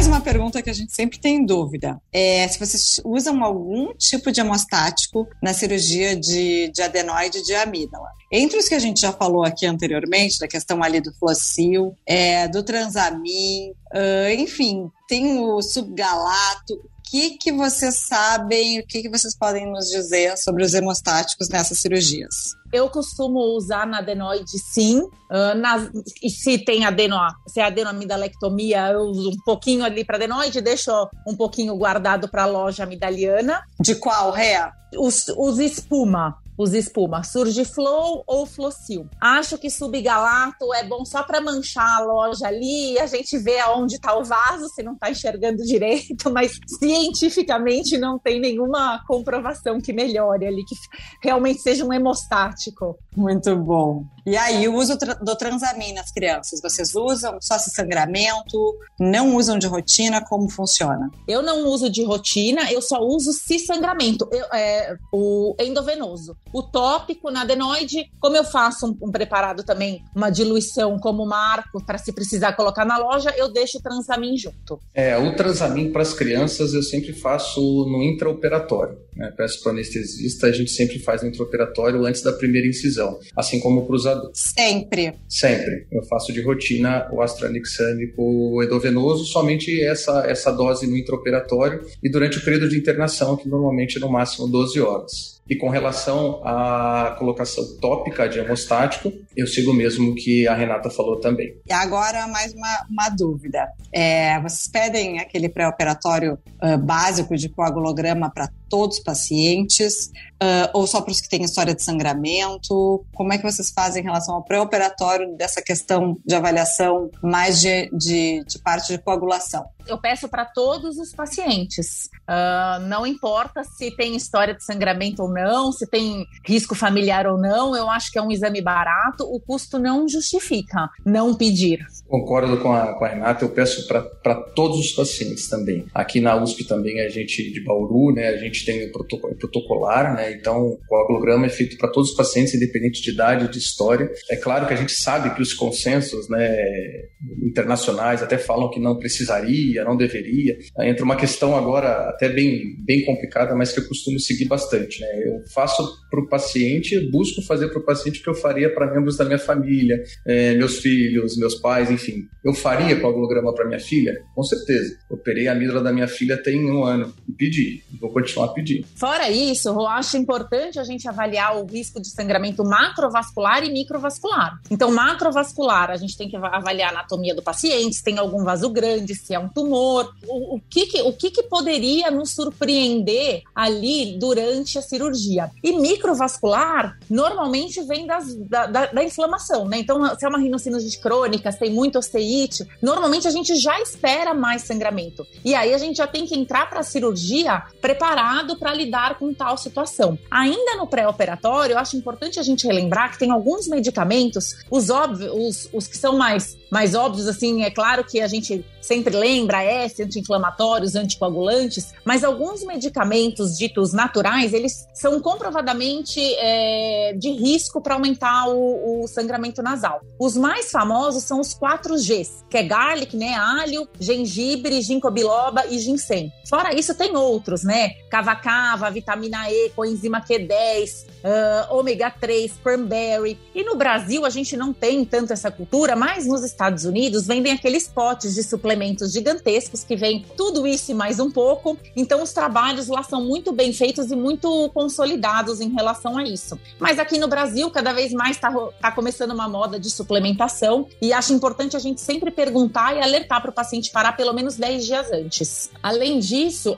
mais 0.04 0.06
uma 0.06 0.20
pergunta 0.20 0.60
que 0.60 0.68
a 0.68 0.72
gente 0.74 0.92
sempre 0.92 1.18
tem 1.18 1.46
dúvida. 1.46 1.98
É 2.12 2.46
se 2.46 2.58
vocês 2.58 3.00
usam 3.04 3.42
algum 3.42 3.94
tipo 3.94 4.30
de 4.30 4.40
hemostático 4.40 5.26
na 5.42 5.54
cirurgia 5.54 6.14
de, 6.14 6.70
de 6.72 6.82
adenoide 6.82 7.42
de 7.42 7.54
amígdala. 7.54 8.08
Entre 8.30 8.58
os 8.58 8.68
que 8.68 8.74
a 8.74 8.78
gente 8.78 9.00
já 9.00 9.12
falou 9.12 9.44
aqui 9.44 9.64
anteriormente, 9.64 10.38
da 10.38 10.46
questão 10.46 10.82
ali 10.82 11.00
do 11.00 11.12
Flocil, 11.14 11.96
é, 12.06 12.46
do 12.48 12.62
Transamin, 12.62 13.70
uh, 13.94 14.30
enfim, 14.36 14.90
tem 15.08 15.38
o 15.38 15.62
subgalato 15.62 16.78
que, 17.04 17.36
que 17.38 17.52
vocês 17.52 17.96
sabem, 17.96 18.80
o 18.80 18.86
que, 18.86 19.02
que 19.02 19.08
vocês 19.08 19.36
podem 19.36 19.70
nos 19.70 19.88
dizer 19.88 20.36
sobre 20.38 20.64
os 20.64 20.74
hemostáticos 20.74 21.48
nessas 21.48 21.78
cirurgias? 21.78 22.54
Eu 22.72 22.88
costumo 22.88 23.38
usar 23.56 23.86
na 23.86 23.98
adenoide, 23.98 24.58
sim. 24.58 25.00
Uh, 25.00 25.54
na, 25.56 25.88
e 26.22 26.30
se 26.30 26.58
tem 26.58 26.84
adeno, 26.84 27.16
se 27.46 27.60
é 27.60 27.64
adenoamidalectomia, 27.64 28.88
eu 28.88 29.02
uso 29.02 29.30
um 29.30 29.44
pouquinho 29.44 29.84
ali 29.84 30.04
para 30.04 30.16
adenoide, 30.16 30.60
deixo 30.60 30.90
um 31.26 31.36
pouquinho 31.36 31.76
guardado 31.76 32.28
para 32.28 32.42
a 32.44 32.46
loja 32.46 32.82
amidaliana. 32.82 33.62
De 33.78 33.94
qual, 33.94 34.32
Ré? 34.32 34.72
Os, 34.96 35.28
os 35.36 35.58
espuma 35.58 36.36
os 36.56 36.72
espuma, 36.72 37.22
Surgiflow 37.22 38.22
ou 38.26 38.46
Flocil. 38.46 39.08
Acho 39.20 39.58
que 39.58 39.70
subgalato 39.70 40.72
é 40.74 40.84
bom 40.84 41.04
só 41.04 41.22
para 41.22 41.40
manchar 41.40 42.00
a 42.00 42.04
loja 42.04 42.46
ali, 42.46 42.98
a 42.98 43.06
gente 43.06 43.36
vê 43.38 43.58
aonde 43.58 43.96
está 43.96 44.16
o 44.16 44.24
vaso, 44.24 44.68
se 44.68 44.82
não 44.82 44.94
está 44.94 45.10
enxergando 45.10 45.62
direito, 45.62 46.30
mas 46.32 46.52
cientificamente 46.78 47.98
não 47.98 48.18
tem 48.18 48.40
nenhuma 48.40 49.02
comprovação 49.06 49.80
que 49.80 49.92
melhore 49.92 50.46
ali, 50.46 50.64
que 50.64 50.74
realmente 51.22 51.60
seja 51.60 51.84
um 51.84 51.92
hemostático. 51.92 52.98
Muito 53.16 53.56
bom. 53.56 54.04
E 54.26 54.38
aí, 54.38 54.66
o 54.66 54.74
uso 54.74 54.96
do 54.96 55.36
transamin 55.36 55.92
nas 55.92 56.10
crianças, 56.10 56.58
vocês 56.62 56.94
usam 56.94 57.36
só 57.42 57.58
se 57.58 57.70
sangramento? 57.70 58.58
Não 58.98 59.36
usam 59.36 59.58
de 59.58 59.66
rotina? 59.66 60.24
Como 60.24 60.48
funciona? 60.48 61.10
Eu 61.28 61.42
não 61.42 61.68
uso 61.68 61.90
de 61.90 62.02
rotina, 62.02 62.72
eu 62.72 62.80
só 62.80 63.00
uso 63.02 63.34
se 63.34 63.58
sangramento, 63.58 64.26
eu, 64.32 64.44
é, 64.46 64.96
o 65.12 65.54
endovenoso. 65.60 66.34
O 66.54 66.62
tópico 66.62 67.30
na 67.30 67.42
adenoide, 67.42 68.10
como 68.18 68.34
eu 68.34 68.44
faço 68.44 68.86
um, 68.86 69.08
um 69.08 69.12
preparado 69.12 69.62
também, 69.62 70.02
uma 70.16 70.30
diluição 70.30 70.98
como 70.98 71.26
marco, 71.26 71.84
para 71.84 71.98
se 71.98 72.10
precisar 72.12 72.54
colocar 72.54 72.86
na 72.86 72.96
loja, 72.96 73.34
eu 73.36 73.52
deixo 73.52 73.76
o 73.76 73.82
transamin 73.82 74.38
junto. 74.38 74.80
É, 74.94 75.18
o 75.18 75.36
transamin 75.36 75.92
para 75.92 76.00
as 76.00 76.14
crianças 76.14 76.72
eu 76.72 76.82
sempre 76.82 77.12
faço 77.12 77.60
no 77.60 78.02
intraoperatório. 78.02 79.03
Né? 79.16 79.32
Peço 79.36 79.62
para 79.62 79.70
o 79.70 79.72
anestesista, 79.72 80.46
a 80.46 80.52
gente 80.52 80.70
sempre 80.70 80.98
faz 80.98 81.22
no 81.22 81.28
intraoperatório 81.28 82.04
antes 82.04 82.22
da 82.22 82.32
primeira 82.32 82.66
incisão, 82.66 83.18
assim 83.36 83.60
como 83.60 83.86
para 83.86 83.96
os 83.96 84.04
Sempre. 84.34 85.14
Sempre. 85.28 85.86
Eu 85.90 86.02
faço 86.04 86.32
de 86.32 86.42
rotina 86.42 87.08
o 87.12 87.22
astranixâmico 87.22 88.62
edovenoso, 88.62 89.24
somente 89.24 89.82
essa, 89.82 90.24
essa 90.26 90.50
dose 90.50 90.86
no 90.86 90.96
intraoperatório 90.96 91.80
e 92.02 92.10
durante 92.10 92.38
o 92.38 92.44
período 92.44 92.68
de 92.68 92.76
internação, 92.76 93.36
que 93.36 93.48
normalmente 93.48 93.96
é 93.96 94.00
no 94.00 94.10
máximo 94.10 94.46
12 94.48 94.80
horas. 94.80 95.34
E 95.48 95.56
com 95.56 95.68
relação 95.68 96.40
à 96.42 97.16
colocação 97.18 97.76
tópica 97.78 98.26
de 98.26 98.38
hemostático, 98.38 99.12
eu 99.36 99.46
sigo 99.46 99.72
o 99.72 99.74
mesmo 99.74 100.14
que 100.14 100.48
a 100.48 100.54
Renata 100.54 100.88
falou 100.88 101.20
também. 101.20 101.54
E 101.66 101.72
agora, 101.72 102.26
mais 102.26 102.54
uma, 102.54 102.86
uma 102.90 103.08
dúvida. 103.10 103.68
É, 103.92 104.40
vocês 104.40 104.66
pedem 104.68 105.20
aquele 105.20 105.50
pré-operatório 105.50 106.38
uh, 106.62 106.78
básico 106.78 107.36
de 107.36 107.50
coagulograma 107.50 108.30
para 108.32 108.48
todos 108.68 108.98
os 108.98 109.02
pacientes? 109.02 110.10
Uh, 110.34 110.68
ou 110.74 110.86
só 110.86 111.00
para 111.00 111.12
os 111.12 111.20
que 111.20 111.28
têm 111.28 111.42
história 111.42 111.74
de 111.74 111.82
sangramento? 111.82 113.04
Como 113.14 113.32
é 113.32 113.38
que 113.38 113.50
vocês 113.50 113.70
fazem 113.70 114.02
em 114.02 114.04
relação 114.04 114.34
ao 114.34 114.44
pré-operatório 114.44 115.34
dessa 115.36 115.62
questão 115.62 116.18
de 116.24 116.34
avaliação 116.34 117.10
mais 117.22 117.60
de, 117.60 117.88
de, 117.90 118.44
de 118.44 118.58
parte 118.58 118.92
de 118.92 118.98
coagulação? 118.98 119.64
Eu 119.86 119.98
peço 119.98 120.28
para 120.28 120.44
todos 120.44 120.98
os 120.98 121.12
pacientes. 121.12 122.10
Uh, 122.28 122.80
não 122.88 123.06
importa 123.06 123.62
se 123.64 123.90
tem 123.96 124.16
história 124.16 124.54
de 124.54 124.64
sangramento 124.64 125.22
ou 125.22 125.30
não, 125.30 125.70
se 125.70 125.86
tem 125.86 126.26
risco 126.44 126.74
familiar 126.74 127.26
ou 127.26 127.38
não, 127.38 127.76
eu 127.76 127.88
acho 127.88 128.10
que 128.10 128.18
é 128.18 128.22
um 128.22 128.30
exame 128.30 128.60
barato, 128.60 129.24
o 129.24 129.38
custo 129.40 129.78
não 129.78 130.08
justifica 130.08 130.88
não 131.04 131.34
pedir. 131.34 131.86
Concordo 132.08 132.58
com 132.60 132.72
a, 132.72 132.94
com 132.94 133.04
a 133.04 133.08
Renata, 133.08 133.44
eu 133.44 133.50
peço 133.50 133.86
para 133.86 134.34
todos 134.54 134.78
os 134.78 134.92
pacientes 134.92 135.48
também. 135.48 135.86
Aqui 135.94 136.20
na 136.20 136.34
USP 136.36 136.64
também 136.64 137.00
a 137.00 137.08
gente 137.08 137.52
de 137.52 137.60
Bauru, 137.62 138.12
né, 138.12 138.28
a 138.28 138.36
gente 138.36 138.53
tem 138.62 138.86
o 138.86 138.92
protocolar, 138.92 140.14
né, 140.14 140.32
então 140.32 140.66
o 140.66 140.78
coagulograma 140.86 141.46
é 141.46 141.48
feito 141.48 141.78
para 141.78 141.88
todos 141.88 142.10
os 142.10 142.16
pacientes, 142.16 142.54
independente 142.54 143.00
de 143.00 143.10
idade, 143.10 143.48
de 143.48 143.58
história. 143.58 144.10
É 144.30 144.36
claro 144.36 144.66
que 144.66 144.74
a 144.74 144.76
gente 144.76 144.92
sabe 144.92 145.34
que 145.34 145.42
os 145.42 145.54
consensos 145.54 146.28
né, 146.28 147.08
internacionais 147.42 148.22
até 148.22 148.36
falam 148.36 148.70
que 148.70 148.80
não 148.80 148.98
precisaria, 148.98 149.84
não 149.84 149.96
deveria. 149.96 150.58
Entra 150.80 151.04
uma 151.04 151.16
questão 151.16 151.56
agora 151.56 152.08
até 152.08 152.28
bem, 152.28 152.76
bem 152.84 153.04
complicada, 153.04 153.54
mas 153.54 153.72
que 153.72 153.80
eu 153.80 153.88
costumo 153.88 154.18
seguir 154.20 154.46
bastante. 154.46 155.00
Né? 155.00 155.08
Eu 155.24 155.48
faço 155.52 155.82
para 156.10 156.20
o 156.20 156.28
paciente, 156.28 156.98
busco 157.10 157.42
fazer 157.42 157.68
para 157.68 157.78
o 157.78 157.84
paciente 157.84 158.20
o 158.20 158.22
que 158.22 158.28
eu 158.28 158.34
faria 158.34 158.72
para 158.72 158.92
membros 158.92 159.16
da 159.16 159.24
minha 159.24 159.38
família, 159.38 160.02
é, 160.26 160.54
meus 160.54 160.78
filhos, 160.78 161.36
meus 161.36 161.54
pais, 161.54 161.90
enfim. 161.90 162.26
Eu 162.44 162.52
faria 162.52 163.00
coagulograma 163.00 163.54
para 163.54 163.66
minha 163.66 163.80
filha? 163.80 164.14
Com 164.34 164.42
certeza. 164.42 164.96
Operei 165.10 165.48
a 165.48 165.52
amígdala 165.52 165.82
da 165.82 165.92
minha 165.92 166.08
filha 166.08 166.36
tem 166.36 166.70
um 166.70 166.84
ano 166.84 167.12
e 167.28 167.32
pedi. 167.32 167.82
Vou 168.00 168.12
continuar 168.12 168.43
pedindo. 168.48 168.86
Fora 168.96 169.30
isso, 169.30 169.68
eu 169.68 169.86
acho 169.86 170.16
importante 170.16 170.78
a 170.78 170.84
gente 170.84 171.08
avaliar 171.08 171.56
o 171.56 171.66
risco 171.66 172.00
de 172.00 172.08
sangramento 172.10 172.64
macrovascular 172.64 173.64
e 173.64 173.72
microvascular. 173.72 174.58
Então, 174.70 174.90
macrovascular, 174.90 175.90
a 175.90 175.96
gente 175.96 176.16
tem 176.16 176.28
que 176.28 176.36
avaliar 176.36 176.90
a 176.90 176.98
anatomia 176.98 177.34
do 177.34 177.42
paciente, 177.42 177.96
se 177.96 178.04
tem 178.04 178.18
algum 178.18 178.44
vaso 178.44 178.68
grande, 178.70 179.14
se 179.14 179.34
é 179.34 179.38
um 179.38 179.48
tumor, 179.48 180.12
o, 180.26 180.56
o 180.56 180.60
que, 180.68 180.86
que, 180.86 181.02
o 181.02 181.12
que, 181.12 181.30
que 181.30 181.42
poderia 181.44 182.10
nos 182.10 182.30
surpreender 182.34 183.42
ali 183.54 184.16
durante 184.18 184.78
a 184.78 184.82
cirurgia. 184.82 185.50
E 185.62 185.72
microvascular 185.72 186.98
normalmente 187.08 187.82
vem 187.82 188.06
das, 188.06 188.34
da, 188.34 188.66
da, 188.66 188.86
da 188.86 189.04
inflamação, 189.04 189.66
né? 189.66 189.78
Então, 189.78 190.14
se 190.16 190.24
é 190.24 190.28
uma 190.28 190.38
rinocinite 190.38 190.98
crônica, 190.98 191.50
se 191.50 191.58
tem 191.58 191.70
muito 191.70 191.98
osteite, 191.98 192.66
normalmente 192.82 193.28
a 193.28 193.30
gente 193.30 193.56
já 193.56 193.80
espera 193.80 194.34
mais 194.34 194.62
sangramento. 194.62 195.26
E 195.44 195.54
aí 195.54 195.74
a 195.74 195.78
gente 195.78 195.96
já 195.96 196.06
tem 196.06 196.26
que 196.26 196.34
entrar 196.34 196.68
para 196.68 196.80
a 196.80 196.82
cirurgia 196.82 197.62
preparado 197.80 198.33
para 198.56 198.74
lidar 198.74 199.18
com 199.18 199.32
tal 199.32 199.56
situação. 199.56 200.18
Ainda 200.30 200.76
no 200.76 200.86
pré-operatório, 200.86 201.74
eu 201.74 201.78
acho 201.78 201.96
importante 201.96 202.40
a 202.40 202.42
gente 202.42 202.66
relembrar 202.66 203.12
que 203.12 203.18
tem 203.18 203.30
alguns 203.30 203.68
medicamentos, 203.68 204.56
os 204.70 204.90
óbvios, 204.90 205.32
os, 205.32 205.70
os 205.72 205.86
que 205.86 205.96
são 205.96 206.16
mais, 206.16 206.56
mais 206.74 206.92
óbvios, 206.96 207.28
assim, 207.28 207.62
é 207.62 207.70
claro 207.70 208.02
que 208.02 208.20
a 208.20 208.26
gente 208.26 208.66
sempre 208.80 209.16
lembra 209.16 209.62
S, 209.62 210.02
anti-inflamatórios, 210.02 210.96
anticoagulantes, 210.96 211.94
mas 212.04 212.24
alguns 212.24 212.64
medicamentos 212.64 213.56
ditos 213.56 213.92
naturais, 213.92 214.52
eles 214.52 214.84
são 214.92 215.20
comprovadamente 215.20 216.20
é, 216.20 217.14
de 217.16 217.30
risco 217.30 217.80
para 217.80 217.94
aumentar 217.94 218.48
o, 218.48 219.04
o, 219.04 219.06
sangramento 219.06 219.62
nasal. 219.62 220.00
Os 220.18 220.36
mais 220.36 220.72
famosos 220.72 221.22
são 221.22 221.38
os 221.38 221.54
4 221.54 221.94
Gs, 221.94 222.44
que 222.50 222.56
é 222.58 222.64
garlic, 222.64 223.16
né, 223.16 223.34
alho, 223.34 223.88
gengibre, 224.00 224.82
ginkgo 224.82 225.12
biloba 225.12 225.64
e 225.70 225.78
ginseng. 225.78 226.32
Fora 226.48 226.74
isso, 226.74 226.92
tem 226.94 227.16
outros, 227.16 227.62
né? 227.62 227.90
Cava-cava, 228.10 228.90
vitamina 228.90 229.48
E, 229.48 229.70
coenzima 229.70 230.20
Q10, 230.20 231.06
uh, 231.24 231.74
ômega 231.74 232.10
3, 232.10 232.52
cranberry. 232.62 233.38
E 233.54 233.62
no 233.62 233.76
Brasil, 233.76 234.26
a 234.26 234.30
gente 234.30 234.56
não 234.56 234.72
tem 234.72 235.04
tanto 235.04 235.32
essa 235.32 235.50
cultura, 235.50 235.96
mas 235.96 236.26
nos 236.26 236.44
Estados 236.44 236.63
Unidos 236.84 237.26
vendem 237.26 237.52
aqueles 237.52 237.86
potes 237.86 238.34
de 238.34 238.42
suplementos 238.42 239.12
gigantescos 239.12 239.84
que 239.84 239.94
vem 239.94 240.24
tudo 240.36 240.66
isso 240.66 240.90
e 240.90 240.94
mais 240.94 241.20
um 241.20 241.30
pouco. 241.30 241.76
Então, 241.94 242.22
os 242.22 242.32
trabalhos 242.32 242.88
lá 242.88 243.02
são 243.02 243.22
muito 243.22 243.52
bem 243.52 243.72
feitos 243.72 244.10
e 244.10 244.16
muito 244.16 244.70
consolidados 244.72 245.60
em 245.60 245.70
relação 245.70 246.16
a 246.16 246.24
isso. 246.24 246.58
Mas 246.78 246.98
aqui 246.98 247.18
no 247.18 247.28
Brasil, 247.28 247.70
cada 247.70 247.92
vez 247.92 248.12
mais 248.12 248.36
está 248.36 248.50
tá 248.80 248.90
começando 248.90 249.32
uma 249.32 249.48
moda 249.48 249.78
de 249.78 249.90
suplementação 249.90 250.88
e 251.02 251.12
acho 251.12 251.34
importante 251.34 251.76
a 251.76 251.80
gente 251.80 252.00
sempre 252.00 252.30
perguntar 252.30 252.96
e 252.96 253.02
alertar 253.02 253.42
para 253.42 253.50
o 253.50 253.54
paciente 253.54 253.90
parar 253.90 254.12
pelo 254.12 254.32
menos 254.32 254.56
10 254.56 254.86
dias 254.86 255.12
antes. 255.12 255.70
Além 255.82 256.18
disso, 256.18 256.72
uh, 256.72 256.76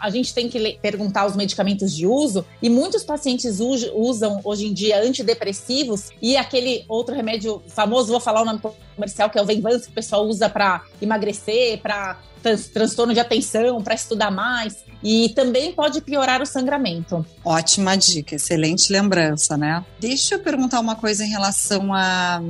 a 0.00 0.08
gente 0.10 0.32
tem 0.32 0.48
que 0.48 0.78
perguntar 0.80 1.26
os 1.26 1.36
medicamentos 1.36 1.94
de 1.94 2.06
uso 2.06 2.44
e 2.62 2.70
muitos 2.70 3.04
pacientes 3.04 3.58
usam 3.60 4.40
hoje 4.44 4.66
em 4.66 4.72
dia 4.72 5.02
antidepressivos 5.02 6.10
e 6.22 6.36
aquele 6.36 6.84
outro 6.88 7.14
remédio 7.14 7.62
famoso, 7.68 8.08
vou 8.08 8.20
falar 8.20 8.42
o 8.42 8.44
nome 8.44 8.60
comercial, 8.96 9.30
que 9.30 9.38
é 9.38 9.42
o 9.42 9.44
Venvance, 9.44 9.84
que 9.84 9.92
o 9.92 9.94
pessoal 9.94 10.26
usa 10.26 10.48
para 10.48 10.82
emagrecer, 11.00 11.78
para 11.80 12.18
transtorno 12.72 13.12
de 13.12 13.20
atenção, 13.20 13.82
para 13.82 13.94
estudar 13.94 14.30
mais 14.30 14.84
e 15.02 15.28
também 15.30 15.72
pode 15.72 16.00
piorar 16.00 16.42
o 16.42 16.46
sangramento. 16.46 17.24
Ótima 17.44 17.96
dica, 17.96 18.34
excelente 18.34 18.92
lembrança, 18.92 19.56
né? 19.56 19.84
Deixa 20.00 20.34
eu 20.34 20.40
perguntar 20.40 20.80
uma 20.80 20.96
coisa 20.96 21.24
em 21.24 21.28
relação 21.28 21.94
à 21.94 22.38
a, 22.38 22.42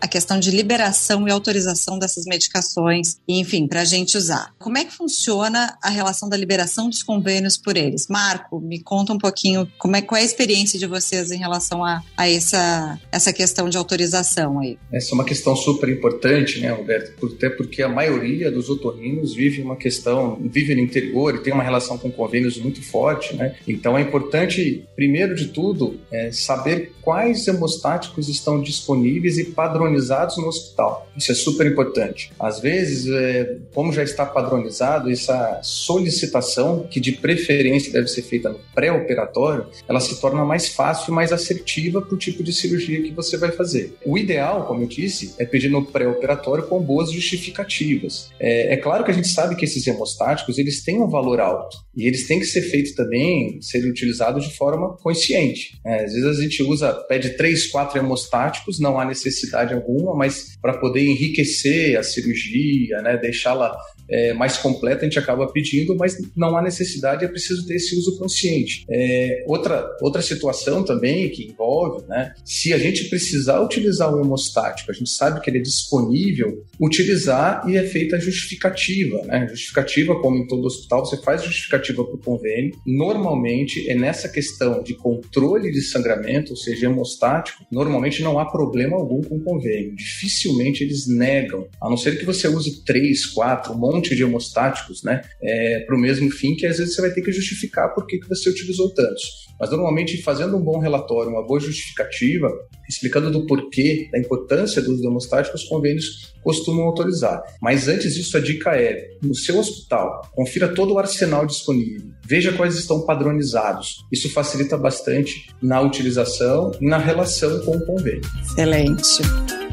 a, 0.00 0.08
questão 0.08 0.38
de 0.38 0.50
liberação 0.50 1.26
e 1.26 1.30
autorização 1.30 1.98
dessas 1.98 2.24
medicações, 2.24 3.18
enfim, 3.26 3.66
para 3.66 3.80
a 3.80 3.84
gente 3.84 4.16
usar. 4.16 4.54
Como 4.58 4.78
é 4.78 4.84
que 4.84 4.92
funciona 4.92 5.76
a 5.82 5.90
relação 5.90 6.28
da 6.28 6.36
liberação 6.36 6.88
dos 6.88 7.02
convênios 7.02 7.56
por 7.56 7.76
eles? 7.76 8.06
Marco, 8.08 8.60
me 8.60 8.80
conta 8.80 9.12
um 9.12 9.18
pouquinho 9.18 9.68
como 9.78 9.96
é, 9.96 10.02
qual 10.02 10.18
é 10.18 10.22
a 10.22 10.24
experiência 10.24 10.78
de 10.78 10.86
vocês 10.86 11.30
em 11.30 11.38
relação 11.38 11.84
a, 11.84 12.02
a 12.16 12.28
essa, 12.28 12.98
essa 13.10 13.32
questão 13.32 13.68
de 13.68 13.76
autorização 13.76 14.60
aí. 14.60 14.78
Essa 14.92 15.12
é 15.12 15.14
uma 15.14 15.24
questão 15.24 15.56
super 15.56 15.88
importante, 15.88 16.60
né, 16.60 16.70
Roberto? 16.70 17.26
Até 17.34 17.50
porque 17.50 17.82
a 17.82 17.88
maioria 17.88 18.50
dos 18.50 18.68
otorrinos 18.68 19.34
vive 19.34 19.43
uma 19.62 19.76
questão, 19.76 20.38
vive 20.40 20.74
no 20.74 20.80
interior 20.80 21.34
e 21.34 21.42
tem 21.42 21.52
uma 21.52 21.62
relação 21.62 21.98
com 21.98 22.10
convênios 22.10 22.58
muito 22.58 22.82
forte, 22.82 23.34
né? 23.34 23.54
Então 23.66 23.96
é 23.96 24.02
importante, 24.02 24.84
primeiro 24.94 25.34
de 25.34 25.48
tudo, 25.48 25.98
é 26.10 26.30
saber 26.32 26.92
quais 27.02 27.46
hemostáticos 27.46 28.28
estão 28.28 28.60
disponíveis 28.60 29.38
e 29.38 29.44
padronizados 29.44 30.38
no 30.38 30.46
hospital. 30.46 31.08
Isso 31.16 31.30
é 31.30 31.34
super 31.34 31.66
importante. 31.66 32.32
Às 32.38 32.60
vezes, 32.60 33.06
é, 33.08 33.58
como 33.72 33.92
já 33.92 34.02
está 34.02 34.24
padronizado, 34.24 35.10
essa 35.10 35.60
solicitação, 35.62 36.86
que 36.90 36.98
de 36.98 37.12
preferência 37.12 37.92
deve 37.92 38.08
ser 38.08 38.22
feita 38.22 38.50
no 38.50 38.58
pré-operatório, 38.74 39.66
ela 39.88 40.00
se 40.00 40.20
torna 40.20 40.44
mais 40.44 40.68
fácil 40.68 41.12
e 41.12 41.14
mais 41.14 41.32
assertiva 41.32 42.00
para 42.00 42.14
o 42.14 42.18
tipo 42.18 42.42
de 42.42 42.52
cirurgia 42.52 43.02
que 43.02 43.12
você 43.12 43.36
vai 43.36 43.50
fazer. 43.50 43.94
O 44.04 44.16
ideal, 44.16 44.66
como 44.66 44.82
eu 44.82 44.86
disse, 44.86 45.34
é 45.38 45.44
pedir 45.44 45.68
no 45.68 45.84
pré-operatório 45.84 46.64
com 46.64 46.80
boas 46.80 47.12
justificativas. 47.12 48.30
É, 48.40 48.74
é 48.74 48.76
claro 48.76 49.04
que 49.04 49.10
a 49.10 49.14
gente 49.14 49.28
sabe 49.34 49.56
que 49.56 49.64
esses 49.64 49.86
hemostáticos 49.86 50.58
eles 50.58 50.82
têm 50.82 51.00
um 51.00 51.08
valor 51.08 51.40
alto. 51.40 51.76
E 51.96 52.06
eles 52.06 52.26
têm 52.26 52.38
que 52.38 52.46
ser 52.46 52.62
feitos 52.62 52.92
também, 52.92 53.60
serem 53.60 53.90
utilizados 53.90 54.44
de 54.44 54.56
forma 54.56 54.96
consciente. 54.96 55.78
É, 55.84 56.04
às 56.04 56.12
vezes 56.12 56.38
a 56.38 56.42
gente 56.42 56.62
usa, 56.62 56.92
pede 57.08 57.30
três, 57.36 57.66
quatro 57.70 57.98
hemostáticos, 57.98 58.80
não 58.80 58.98
há 58.98 59.04
necessidade 59.04 59.74
alguma, 59.74 60.14
mas 60.14 60.56
para 60.60 60.78
poder 60.78 61.04
enriquecer 61.04 61.98
a 61.98 62.02
cirurgia, 62.02 63.02
né, 63.02 63.16
deixá-la 63.16 63.76
é, 64.08 64.32
mais 64.32 64.56
completa, 64.58 65.02
a 65.02 65.04
gente 65.04 65.18
acaba 65.18 65.50
pedindo, 65.50 65.96
mas 65.96 66.16
não 66.36 66.56
há 66.56 66.62
necessidade, 66.62 67.24
é 67.24 67.28
preciso 67.28 67.66
ter 67.66 67.74
esse 67.74 67.96
uso 67.96 68.18
consciente. 68.18 68.84
É, 68.90 69.44
outra, 69.46 69.88
outra 70.00 70.22
situação 70.22 70.84
também 70.84 71.28
que 71.30 71.44
envolve, 71.44 72.06
né, 72.06 72.34
se 72.44 72.72
a 72.72 72.78
gente 72.78 73.04
precisar 73.08 73.60
utilizar 73.60 74.14
o 74.14 74.20
hemostático, 74.20 74.90
a 74.90 74.94
gente 74.94 75.10
sabe 75.10 75.40
que 75.40 75.50
ele 75.50 75.58
é 75.58 75.62
disponível, 75.62 76.64
utilizar 76.80 77.68
e 77.68 77.76
é 77.76 77.82
feita 77.84 78.16
a 78.16 78.18
justificativa. 78.18 79.22
Né? 79.24 79.48
Justificativa, 79.48 80.20
como 80.20 80.38
em 80.38 80.46
todo 80.46 80.66
hospital, 80.66 81.04
você 81.04 81.16
faz 81.18 81.42
justificativa 81.42 82.04
para 82.04 82.14
o 82.14 82.18
convênio. 82.18 82.76
Normalmente 82.86 83.88
é 83.88 83.94
nessa 83.94 84.28
questão 84.28 84.82
de 84.82 84.94
controle 84.94 85.70
de 85.70 85.82
sangramento, 85.82 86.52
ou 86.52 86.56
seja, 86.56 86.86
hemostático, 86.86 87.64
normalmente 87.70 88.22
não 88.22 88.38
há 88.38 88.46
problema 88.46 88.96
algum 88.96 89.22
com 89.22 89.36
o 89.36 89.42
convênio. 89.42 89.94
Dificilmente 89.94 90.82
eles 90.82 91.06
negam, 91.06 91.66
a 91.80 91.88
não 91.88 91.96
ser 91.96 92.18
que 92.18 92.24
você 92.24 92.48
use 92.48 92.84
três, 92.84 93.26
quatro, 93.26 93.72
um 93.72 93.78
monte 93.94 94.14
de 94.14 94.22
hemostáticos, 94.22 95.02
né, 95.02 95.22
é, 95.42 95.80
para 95.80 95.96
o 95.96 95.98
mesmo 95.98 96.30
fim, 96.30 96.54
que 96.54 96.66
às 96.66 96.78
vezes 96.78 96.94
você 96.94 97.02
vai 97.02 97.10
ter 97.10 97.22
que 97.22 97.32
justificar 97.32 97.94
por 97.94 98.06
que, 98.06 98.20
você 98.28 98.50
utilizou 98.50 98.92
tantos. 98.94 99.44
Mas 99.58 99.70
normalmente 99.70 100.20
fazendo 100.22 100.56
um 100.56 100.60
bom 100.60 100.78
relatório, 100.78 101.30
uma 101.30 101.46
boa 101.46 101.60
justificativa, 101.60 102.50
explicando 102.88 103.30
do 103.30 103.46
porquê, 103.46 104.08
da 104.12 104.18
importância 104.18 104.82
dos 104.82 105.02
hemostáticos, 105.02 105.62
os 105.62 105.68
convênios 105.68 106.34
costumam 106.42 106.84
autorizar. 106.84 107.42
Mas 107.60 107.88
antes 107.88 108.14
disso, 108.14 108.36
a 108.36 108.40
dica 108.40 108.70
é: 108.70 109.10
no 109.22 109.34
seu 109.34 109.58
hospital, 109.58 110.22
confira 110.32 110.68
todo 110.68 110.94
o 110.94 110.98
arsenal 110.98 111.46
disponível, 111.46 112.10
veja 112.26 112.52
quais 112.52 112.74
estão 112.74 113.06
padronizados. 113.06 114.04
Isso 114.12 114.28
facilita 114.30 114.76
bastante 114.76 115.48
na 115.62 115.80
utilização 115.80 116.72
e 116.80 116.88
na 116.88 116.98
relação 116.98 117.60
com 117.60 117.76
o 117.76 117.86
convênio. 117.86 118.22
Excelente. 118.42 119.63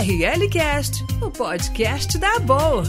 ORL 0.00 0.48
Cast, 0.48 1.04
o 1.20 1.30
podcast 1.30 2.16
da 2.16 2.38
Boa. 2.38 2.84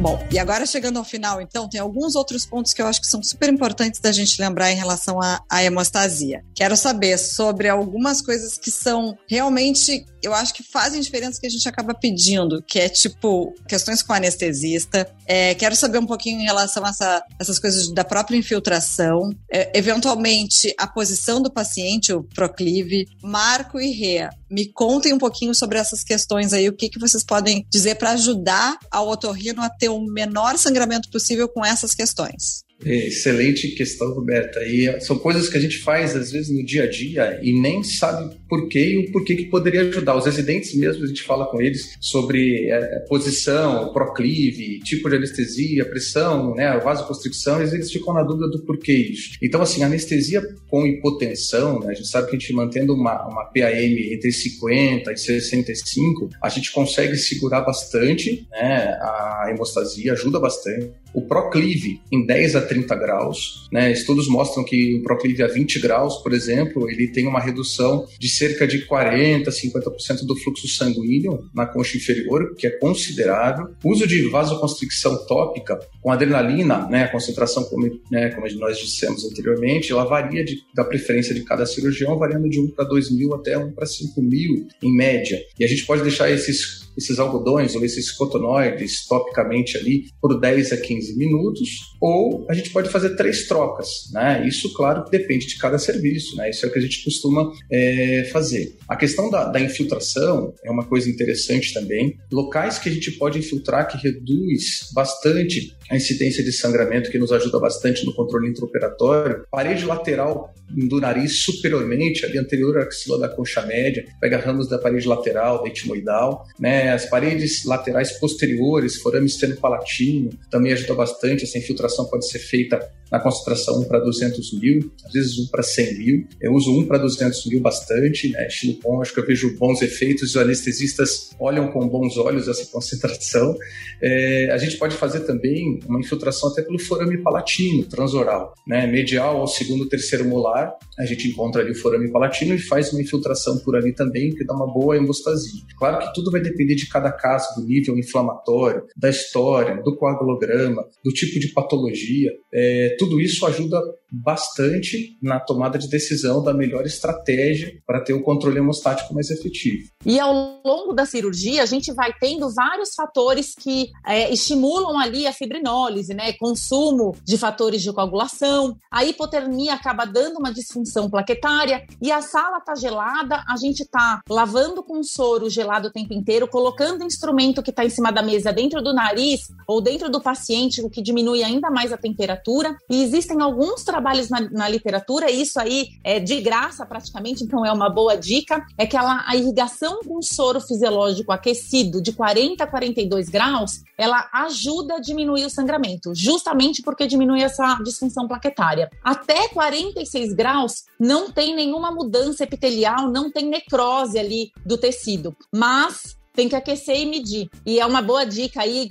Bom, 0.00 0.18
e 0.32 0.36
agora 0.36 0.66
chegando 0.66 0.98
ao 0.98 1.04
final, 1.04 1.40
então, 1.40 1.68
tem 1.68 1.80
alguns 1.80 2.16
outros 2.16 2.44
pontos 2.44 2.74
que 2.74 2.82
eu 2.82 2.86
acho 2.88 3.00
que 3.00 3.06
são 3.06 3.22
super 3.22 3.48
importantes 3.48 4.00
da 4.00 4.10
gente 4.10 4.42
lembrar 4.42 4.72
em 4.72 4.74
relação 4.74 5.22
à, 5.22 5.40
à 5.48 5.62
hemostasia. 5.62 6.44
Quero 6.56 6.76
saber 6.76 7.16
sobre 7.18 7.68
algumas 7.68 8.20
coisas 8.20 8.58
que 8.58 8.68
são 8.68 9.16
realmente, 9.28 10.04
eu 10.20 10.34
acho 10.34 10.54
que 10.54 10.64
fazem 10.64 11.00
diferença 11.00 11.40
que 11.40 11.46
a 11.46 11.50
gente 11.50 11.68
acaba 11.68 11.94
pedindo, 11.94 12.60
que 12.60 12.80
é 12.80 12.88
tipo 12.88 13.54
questões 13.68 14.02
com 14.02 14.12
anestesista. 14.12 15.08
É, 15.24 15.54
quero 15.54 15.76
saber 15.76 15.98
um 15.98 16.06
pouquinho 16.06 16.40
em 16.40 16.44
relação 16.44 16.84
a 16.84 16.88
essa, 16.88 17.24
essas 17.38 17.60
coisas 17.60 17.88
da 17.94 18.02
própria 18.02 18.36
infiltração, 18.36 19.30
é, 19.48 19.70
eventualmente 19.78 20.74
a 20.78 20.86
posição 20.88 21.40
do 21.40 21.52
paciente, 21.52 22.12
o 22.12 22.24
proclive. 22.24 23.06
Marco 23.22 23.78
e 23.78 23.92
Rê, 23.92 24.28
me 24.52 24.70
contem 24.70 25.14
um 25.14 25.18
pouquinho 25.18 25.54
sobre 25.54 25.78
essas 25.78 26.04
questões 26.04 26.52
aí, 26.52 26.68
o 26.68 26.76
que, 26.76 26.90
que 26.90 26.98
vocês 26.98 27.24
podem 27.24 27.66
dizer 27.70 27.94
para 27.94 28.10
ajudar 28.10 28.78
ao 28.90 29.08
otorrino 29.08 29.62
a 29.62 29.70
ter 29.70 29.88
o 29.88 29.98
menor 29.98 30.58
sangramento 30.58 31.10
possível 31.10 31.48
com 31.48 31.64
essas 31.64 31.94
questões. 31.94 32.62
Excelente 32.84 33.68
questão, 33.68 34.12
Roberta. 34.12 34.60
E 34.64 35.00
são 35.00 35.18
coisas 35.18 35.48
que 35.48 35.56
a 35.56 35.60
gente 35.60 35.78
faz, 35.78 36.16
às 36.16 36.32
vezes, 36.32 36.50
no 36.50 36.64
dia 36.64 36.84
a 36.84 36.90
dia 36.90 37.40
e 37.42 37.52
nem 37.52 37.82
sabe 37.82 38.34
por 38.48 38.68
quê 38.68 38.84
e 38.84 38.98
o 38.98 39.12
porquê 39.12 39.34
que 39.34 39.46
poderia 39.46 39.82
ajudar. 39.82 40.16
Os 40.16 40.26
residentes 40.26 40.74
mesmo, 40.74 41.04
a 41.04 41.06
gente 41.06 41.22
fala 41.22 41.46
com 41.46 41.60
eles 41.60 41.96
sobre 42.00 42.68
é, 42.70 43.00
posição, 43.08 43.92
proclive, 43.92 44.80
tipo 44.80 45.08
de 45.08 45.16
anestesia, 45.16 45.84
pressão, 45.84 46.54
né, 46.54 46.78
vasoconstricção, 46.78 47.60
e 47.60 47.74
eles 47.74 47.90
ficam 47.90 48.14
na 48.14 48.22
dúvida 48.22 48.48
do 48.48 48.62
porquê 48.64 48.92
isso. 48.92 49.38
Então, 49.42 49.62
assim, 49.62 49.82
anestesia 49.82 50.42
com 50.68 50.86
hipotensão, 50.86 51.80
né, 51.80 51.92
a 51.92 51.94
gente 51.94 52.08
sabe 52.08 52.28
que 52.28 52.36
a 52.36 52.38
gente 52.38 52.52
mantendo 52.52 52.94
uma, 52.94 53.26
uma 53.26 53.44
PAM 53.44 53.70
entre 54.12 54.32
50 54.32 55.12
e 55.12 55.16
65, 55.16 56.30
a 56.42 56.48
gente 56.48 56.72
consegue 56.72 57.16
segurar 57.16 57.62
bastante 57.62 58.46
né, 58.50 58.98
a 59.00 59.46
hemostasia, 59.50 60.12
ajuda 60.12 60.38
bastante. 60.38 60.90
O 61.14 61.22
proclive 61.22 62.00
em 62.10 62.24
10 62.24 62.56
a 62.56 62.62
30 62.72 62.94
graus. 62.96 63.68
Né? 63.70 63.92
Estudos 63.92 64.28
mostram 64.28 64.64
que 64.64 64.94
o 64.94 65.02
proclive 65.02 65.42
a 65.42 65.46
20 65.46 65.78
graus, 65.80 66.16
por 66.16 66.32
exemplo, 66.32 66.88
ele 66.90 67.08
tem 67.08 67.26
uma 67.26 67.40
redução 67.40 68.06
de 68.18 68.28
cerca 68.28 68.66
de 68.66 68.86
40%, 68.86 69.48
50% 69.48 70.24
do 70.24 70.36
fluxo 70.36 70.66
sanguíneo 70.68 71.48
na 71.54 71.66
concha 71.66 71.96
inferior, 71.96 72.54
que 72.56 72.66
é 72.66 72.70
considerável. 72.70 73.68
Uso 73.84 74.06
de 74.06 74.28
vasoconstricção 74.28 75.26
tópica 75.26 75.78
com 76.00 76.10
adrenalina, 76.10 76.88
né, 76.88 77.04
a 77.04 77.08
concentração, 77.08 77.64
como, 77.64 78.00
né, 78.10 78.30
como 78.30 78.48
nós 78.58 78.78
dissemos 78.78 79.24
anteriormente, 79.24 79.92
ela 79.92 80.04
varia 80.04 80.44
de, 80.44 80.62
da 80.74 80.84
preferência 80.84 81.34
de 81.34 81.42
cada 81.42 81.66
cirurgião, 81.66 82.18
variando 82.18 82.48
de 82.48 82.58
1 82.60 82.70
para 82.70 82.84
2 82.84 83.10
mil 83.10 83.34
até 83.34 83.58
1 83.58 83.72
para 83.72 83.86
5 83.86 84.20
mil 84.22 84.66
em 84.82 84.94
média. 84.94 85.40
E 85.58 85.64
a 85.64 85.68
gente 85.68 85.84
pode 85.84 86.02
deixar 86.02 86.30
esses 86.30 86.81
esses 86.96 87.18
algodões 87.18 87.74
ou 87.74 87.84
esses 87.84 88.10
cotonoides 88.12 89.06
topicamente 89.06 89.76
ali 89.76 90.06
por 90.20 90.38
10 90.38 90.72
a 90.72 90.76
15 90.76 91.16
minutos, 91.16 91.96
ou 92.00 92.46
a 92.48 92.54
gente 92.54 92.70
pode 92.70 92.88
fazer 92.88 93.16
três 93.16 93.46
trocas, 93.46 94.10
né? 94.12 94.46
Isso, 94.46 94.72
claro, 94.74 95.08
depende 95.10 95.46
de 95.46 95.58
cada 95.58 95.78
serviço, 95.78 96.36
né? 96.36 96.50
Isso 96.50 96.64
é 96.64 96.68
o 96.68 96.72
que 96.72 96.78
a 96.78 96.82
gente 96.82 97.04
costuma 97.04 97.52
é, 97.70 98.28
fazer. 98.32 98.76
A 98.88 98.96
questão 98.96 99.30
da, 99.30 99.44
da 99.44 99.60
infiltração 99.60 100.54
é 100.64 100.70
uma 100.70 100.84
coisa 100.84 101.08
interessante 101.08 101.72
também. 101.72 102.16
Locais 102.30 102.78
que 102.78 102.88
a 102.88 102.92
gente 102.92 103.12
pode 103.12 103.38
infiltrar 103.38 103.88
que 103.88 103.96
reduz 103.96 104.90
bastante 104.92 105.76
a 105.92 105.96
incidência 105.96 106.42
de 106.42 106.50
sangramento, 106.50 107.10
que 107.10 107.18
nos 107.18 107.30
ajuda 107.30 107.60
bastante 107.60 108.06
no 108.06 108.14
controle 108.14 108.48
intraoperatório. 108.48 109.44
Parede 109.50 109.84
lateral 109.84 110.54
do 110.70 110.98
nariz 110.98 111.42
superiormente, 111.44 112.24
ali 112.24 112.38
anterior 112.38 112.78
axila 112.78 113.18
da 113.18 113.28
concha 113.28 113.60
média, 113.66 114.06
pega 114.18 114.38
ramos 114.38 114.68
da 114.68 114.78
parede 114.78 115.06
lateral, 115.06 115.62
da 115.62 115.68
etimoidal, 115.68 116.46
né? 116.58 116.90
As 116.92 117.04
paredes 117.04 117.66
laterais 117.66 118.12
posteriores, 118.12 118.96
forame 118.96 119.28
palatino, 119.60 120.30
também 120.50 120.72
ajuda 120.72 120.94
bastante. 120.94 121.44
Essa 121.44 121.58
infiltração 121.58 122.06
pode 122.06 122.26
ser 122.26 122.38
feita 122.38 122.80
na 123.12 123.20
concentração 123.20 123.78
1 123.82 123.84
para 123.84 123.98
200 123.98 124.58
mil, 124.58 124.90
às 125.04 125.12
vezes 125.12 125.38
1 125.38 125.48
para 125.48 125.62
100 125.62 125.98
mil. 125.98 126.26
Eu 126.40 126.54
uso 126.54 126.72
1 126.80 126.86
para 126.86 126.96
200 126.96 127.44
mil 127.46 127.60
bastante, 127.60 128.30
né? 128.30 128.46
Estilo 128.46 128.78
bom, 128.82 129.02
acho 129.02 129.12
que 129.12 129.20
eu 129.20 129.26
vejo 129.26 129.54
bons 129.58 129.82
efeitos. 129.82 130.30
Os 130.30 130.36
anestesistas 130.36 131.30
olham 131.38 131.70
com 131.70 131.86
bons 131.86 132.16
olhos 132.16 132.48
essa 132.48 132.64
concentração. 132.72 133.54
É, 134.02 134.50
a 134.50 134.56
gente 134.56 134.78
pode 134.78 134.96
fazer 134.96 135.20
também 135.20 135.78
uma 135.86 136.00
infiltração 136.00 136.48
até 136.48 136.62
pelo 136.62 136.78
forame 136.78 137.18
palatino, 137.18 137.84
transoral, 137.84 138.54
né? 138.66 138.86
Medial 138.86 139.36
ao 139.36 139.46
segundo, 139.46 139.86
terceiro 139.88 140.24
molar, 140.24 140.72
a 140.98 141.04
gente 141.04 141.28
encontra 141.28 141.60
ali 141.60 141.72
o 141.72 141.74
forame 141.74 142.10
palatino 142.10 142.54
e 142.54 142.58
faz 142.58 142.92
uma 142.92 143.02
infiltração 143.02 143.58
por 143.58 143.76
ali 143.76 143.92
também, 143.94 144.34
que 144.34 144.44
dá 144.44 144.54
uma 144.54 144.72
boa 144.72 144.96
hemostasia. 144.96 145.60
Claro 145.78 145.98
que 145.98 146.14
tudo 146.14 146.30
vai 146.30 146.40
depender 146.40 146.74
de 146.74 146.88
cada 146.88 147.12
caso, 147.12 147.60
do 147.60 147.66
nível 147.66 147.98
inflamatório, 147.98 148.84
da 148.96 149.10
história, 149.10 149.82
do 149.82 149.96
coagulograma, 149.96 150.84
do 151.04 151.12
tipo 151.12 151.38
de 151.38 151.48
patologia. 151.48 152.30
É, 152.52 152.96
tudo 153.02 153.20
isso 153.20 153.44
ajuda 153.44 153.82
bastante 154.12 155.16
na 155.22 155.40
tomada 155.40 155.78
de 155.78 155.88
decisão 155.88 156.42
da 156.42 156.52
melhor 156.52 156.84
estratégia 156.84 157.80
para 157.86 158.00
ter 158.00 158.12
o 158.12 158.22
controle 158.22 158.58
hemostático 158.58 159.14
mais 159.14 159.30
efetivo. 159.30 159.88
E 160.04 160.20
ao 160.20 160.60
longo 160.62 160.92
da 160.92 161.06
cirurgia, 161.06 161.62
a 161.62 161.66
gente 161.66 161.90
vai 161.92 162.12
tendo 162.20 162.52
vários 162.52 162.94
fatores 162.94 163.54
que 163.54 163.88
é, 164.06 164.30
estimulam 164.30 164.98
ali 164.98 165.26
a 165.26 165.32
fibrinólise, 165.32 166.12
né? 166.12 166.34
Consumo 166.34 167.16
de 167.24 167.38
fatores 167.38 167.80
de 167.80 167.92
coagulação, 167.92 168.76
a 168.90 169.04
hipotermia 169.04 169.74
acaba 169.74 170.04
dando 170.04 170.38
uma 170.38 170.52
disfunção 170.52 171.08
plaquetária 171.08 171.86
e 172.00 172.12
a 172.12 172.20
sala 172.20 172.60
tá 172.60 172.74
gelada, 172.74 173.42
a 173.48 173.56
gente 173.56 173.86
tá 173.86 174.20
lavando 174.28 174.82
com 174.82 175.02
soro 175.02 175.48
gelado 175.48 175.88
o 175.88 175.92
tempo 175.92 176.12
inteiro, 176.12 176.46
colocando 176.46 177.04
instrumento 177.04 177.62
que 177.62 177.70
está 177.70 177.84
em 177.84 177.90
cima 177.90 178.12
da 178.12 178.22
mesa 178.22 178.52
dentro 178.52 178.82
do 178.82 178.92
nariz 178.92 179.40
ou 179.66 179.80
dentro 179.80 180.10
do 180.10 180.20
paciente, 180.20 180.82
o 180.82 180.90
que 180.90 181.00
diminui 181.00 181.42
ainda 181.42 181.70
mais 181.70 181.92
a 181.92 181.96
temperatura. 181.96 182.76
E 182.90 183.02
existem 183.02 183.40
alguns 183.40 183.82
trabalhos 183.82 184.01
trabalhos 184.02 184.28
na, 184.28 184.40
na, 184.50 184.68
literatura, 184.68 185.30
isso 185.30 185.60
aí 185.60 185.90
é 186.02 186.18
de 186.18 186.40
graça 186.40 186.84
praticamente, 186.84 187.44
então 187.44 187.64
é 187.64 187.72
uma 187.72 187.88
boa 187.88 188.16
dica, 188.16 188.60
é 188.76 188.84
que 188.84 188.96
ela, 188.96 189.24
a 189.26 189.36
irrigação 189.36 190.00
com 190.00 190.20
soro 190.20 190.60
fisiológico 190.60 191.30
aquecido 191.30 192.02
de 192.02 192.12
40 192.12 192.64
a 192.64 192.66
42 192.66 193.28
graus, 193.28 193.82
ela 193.96 194.28
ajuda 194.32 194.96
a 194.96 195.00
diminuir 195.00 195.44
o 195.44 195.50
sangramento, 195.50 196.12
justamente 196.14 196.82
porque 196.82 197.06
diminui 197.06 197.42
essa 197.42 197.78
disfunção 197.84 198.26
plaquetária. 198.26 198.90
Até 199.04 199.48
46 199.48 200.34
graus 200.34 200.84
não 200.98 201.30
tem 201.30 201.54
nenhuma 201.54 201.92
mudança 201.92 202.42
epitelial, 202.42 203.08
não 203.08 203.30
tem 203.30 203.48
necrose 203.48 204.18
ali 204.18 204.50
do 204.66 204.76
tecido, 204.76 205.36
mas 205.54 206.16
tem 206.34 206.48
que 206.48 206.56
aquecer 206.56 206.96
e 206.96 207.06
medir. 207.06 207.48
E 207.64 207.78
é 207.78 207.86
uma 207.86 208.02
boa 208.02 208.24
dica 208.24 208.62
aí, 208.62 208.88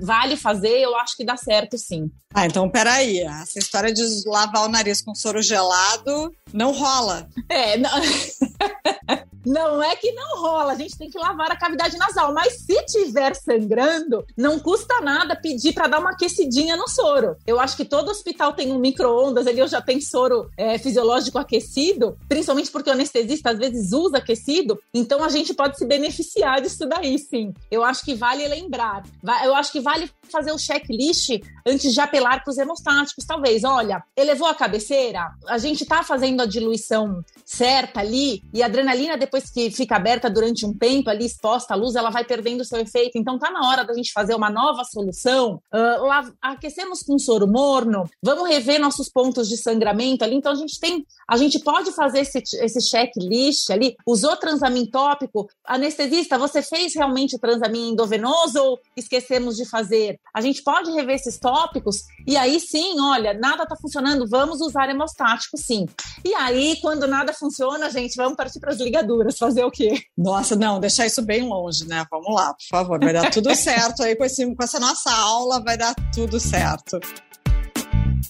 vale 0.00 0.36
fazer, 0.36 0.80
eu 0.80 0.96
acho 0.96 1.16
que 1.16 1.24
dá 1.24 1.36
certo 1.36 1.76
sim. 1.76 2.10
Ah, 2.32 2.46
então 2.46 2.68
peraí, 2.70 3.20
essa 3.20 3.58
história 3.58 3.92
de 3.92 4.02
lavar 4.26 4.64
o 4.64 4.68
nariz 4.68 5.00
com 5.02 5.14
soro 5.14 5.42
gelado 5.42 6.32
não 6.54 6.72
rola. 6.72 7.28
É, 7.48 7.76
não... 7.76 7.90
Não 9.46 9.82
é 9.82 9.94
que 9.94 10.10
não 10.12 10.40
rola, 10.40 10.72
a 10.72 10.74
gente 10.74 10.96
tem 10.96 11.10
que 11.10 11.18
lavar 11.18 11.52
a 11.52 11.56
cavidade 11.56 11.98
nasal, 11.98 12.32
mas 12.32 12.60
se 12.60 12.82
tiver 12.86 13.34
sangrando, 13.34 14.24
não 14.36 14.58
custa 14.58 15.00
nada 15.02 15.36
pedir 15.36 15.74
para 15.74 15.86
dar 15.86 16.00
uma 16.00 16.12
aquecidinha 16.12 16.76
no 16.76 16.88
soro. 16.88 17.36
Eu 17.46 17.60
acho 17.60 17.76
que 17.76 17.84
todo 17.84 18.10
hospital 18.10 18.54
tem 18.54 18.72
um 18.72 18.78
micro-ondas 18.78 19.46
ali, 19.46 19.58
eu 19.58 19.68
já 19.68 19.82
tenho 19.82 20.00
soro 20.00 20.48
é, 20.56 20.78
fisiológico 20.78 21.38
aquecido, 21.38 22.16
principalmente 22.26 22.70
porque 22.70 22.88
o 22.88 22.94
anestesista 22.94 23.50
às 23.50 23.58
vezes 23.58 23.92
usa 23.92 24.16
aquecido, 24.18 24.80
então 24.94 25.22
a 25.22 25.28
gente 25.28 25.52
pode 25.52 25.76
se 25.76 25.84
beneficiar 25.84 26.62
disso 26.62 26.86
daí, 26.86 27.18
sim. 27.18 27.52
Eu 27.70 27.84
acho 27.84 28.02
que 28.02 28.14
vale 28.14 28.48
lembrar, 28.48 29.02
eu 29.44 29.54
acho 29.54 29.70
que 29.70 29.80
vale 29.80 30.10
fazer 30.30 30.52
o 30.52 30.58
checklist 30.58 31.42
antes 31.66 31.92
de 31.92 32.00
apelar 32.00 32.42
para 32.42 32.50
os 32.50 32.58
hemostáticos, 32.58 33.26
talvez. 33.26 33.62
Olha, 33.62 34.02
elevou 34.16 34.48
a 34.48 34.54
cabeceira, 34.54 35.32
a 35.46 35.58
gente 35.58 35.84
tá 35.84 36.02
fazendo 36.02 36.43
a 36.44 36.48
diluição 36.48 37.24
certa 37.44 38.00
ali 38.00 38.42
e 38.52 38.62
a 38.62 38.66
adrenalina 38.66 39.16
depois 39.16 39.50
que 39.50 39.70
fica 39.70 39.96
aberta 39.96 40.30
durante 40.30 40.64
um 40.64 40.72
tempo 40.72 41.10
ali, 41.10 41.26
exposta 41.26 41.74
à 41.74 41.76
luz, 41.76 41.94
ela 41.94 42.10
vai 42.10 42.24
perdendo 42.24 42.64
seu 42.64 42.78
efeito. 42.78 43.18
Então 43.18 43.38
tá 43.38 43.50
na 43.50 43.68
hora 43.68 43.84
da 43.84 43.94
gente 43.94 44.12
fazer 44.12 44.34
uma 44.34 44.50
nova 44.50 44.84
solução. 44.84 45.60
Uh, 45.72 46.34
aquecemos 46.40 47.02
com 47.02 47.18
soro 47.18 47.46
morno, 47.46 48.08
vamos 48.22 48.48
rever 48.48 48.80
nossos 48.80 49.08
pontos 49.08 49.48
de 49.48 49.56
sangramento 49.56 50.24
ali. 50.24 50.36
Então 50.36 50.52
a 50.52 50.56
gente 50.56 50.78
tem, 50.78 51.06
a 51.28 51.36
gente 51.36 51.58
pode 51.60 51.92
fazer 51.92 52.20
esse, 52.20 52.38
esse 52.38 52.80
checklist 52.80 53.70
ali. 53.70 53.96
Usou 54.06 54.36
transamin 54.36 54.86
tópico? 54.86 55.48
Anestesista, 55.66 56.38
você 56.38 56.62
fez 56.62 56.94
realmente 56.94 57.36
o 57.36 57.38
transamin 57.38 57.90
endovenoso 57.90 58.62
ou 58.62 58.80
esquecemos 58.96 59.56
de 59.56 59.68
fazer? 59.68 60.18
A 60.32 60.40
gente 60.40 60.62
pode 60.62 60.90
rever 60.90 61.16
esses 61.16 61.38
tópicos 61.38 62.04
e 62.26 62.36
aí 62.36 62.58
sim, 62.60 63.00
olha, 63.00 63.34
nada 63.34 63.66
tá 63.66 63.76
funcionando, 63.76 64.26
vamos 64.28 64.60
usar 64.60 64.88
hemostático 64.88 65.56
sim. 65.56 65.86
E 66.24 66.33
aí, 66.34 66.76
quando 66.80 67.06
nada 67.06 67.32
funciona, 67.32 67.90
gente, 67.90 68.16
vamos 68.16 68.36
partir 68.36 68.60
para 68.60 68.72
as 68.72 68.78
ligaduras 68.78 69.38
fazer 69.38 69.64
o 69.64 69.70
quê? 69.70 69.94
Nossa, 70.16 70.56
não, 70.56 70.80
deixar 70.80 71.06
isso 71.06 71.22
bem 71.22 71.48
longe, 71.48 71.86
né? 71.86 72.04
Vamos 72.10 72.34
lá, 72.34 72.54
por 72.54 72.66
favor, 72.68 73.00
vai 73.00 73.12
dar 73.12 73.30
tudo 73.30 73.54
certo 73.56 74.02
aí 74.02 74.16
com, 74.16 74.24
esse, 74.24 74.54
com 74.54 74.62
essa 74.62 74.78
nossa 74.80 75.10
aula, 75.10 75.62
vai 75.62 75.76
dar 75.76 75.94
tudo 76.12 76.38
certo. 76.40 77.00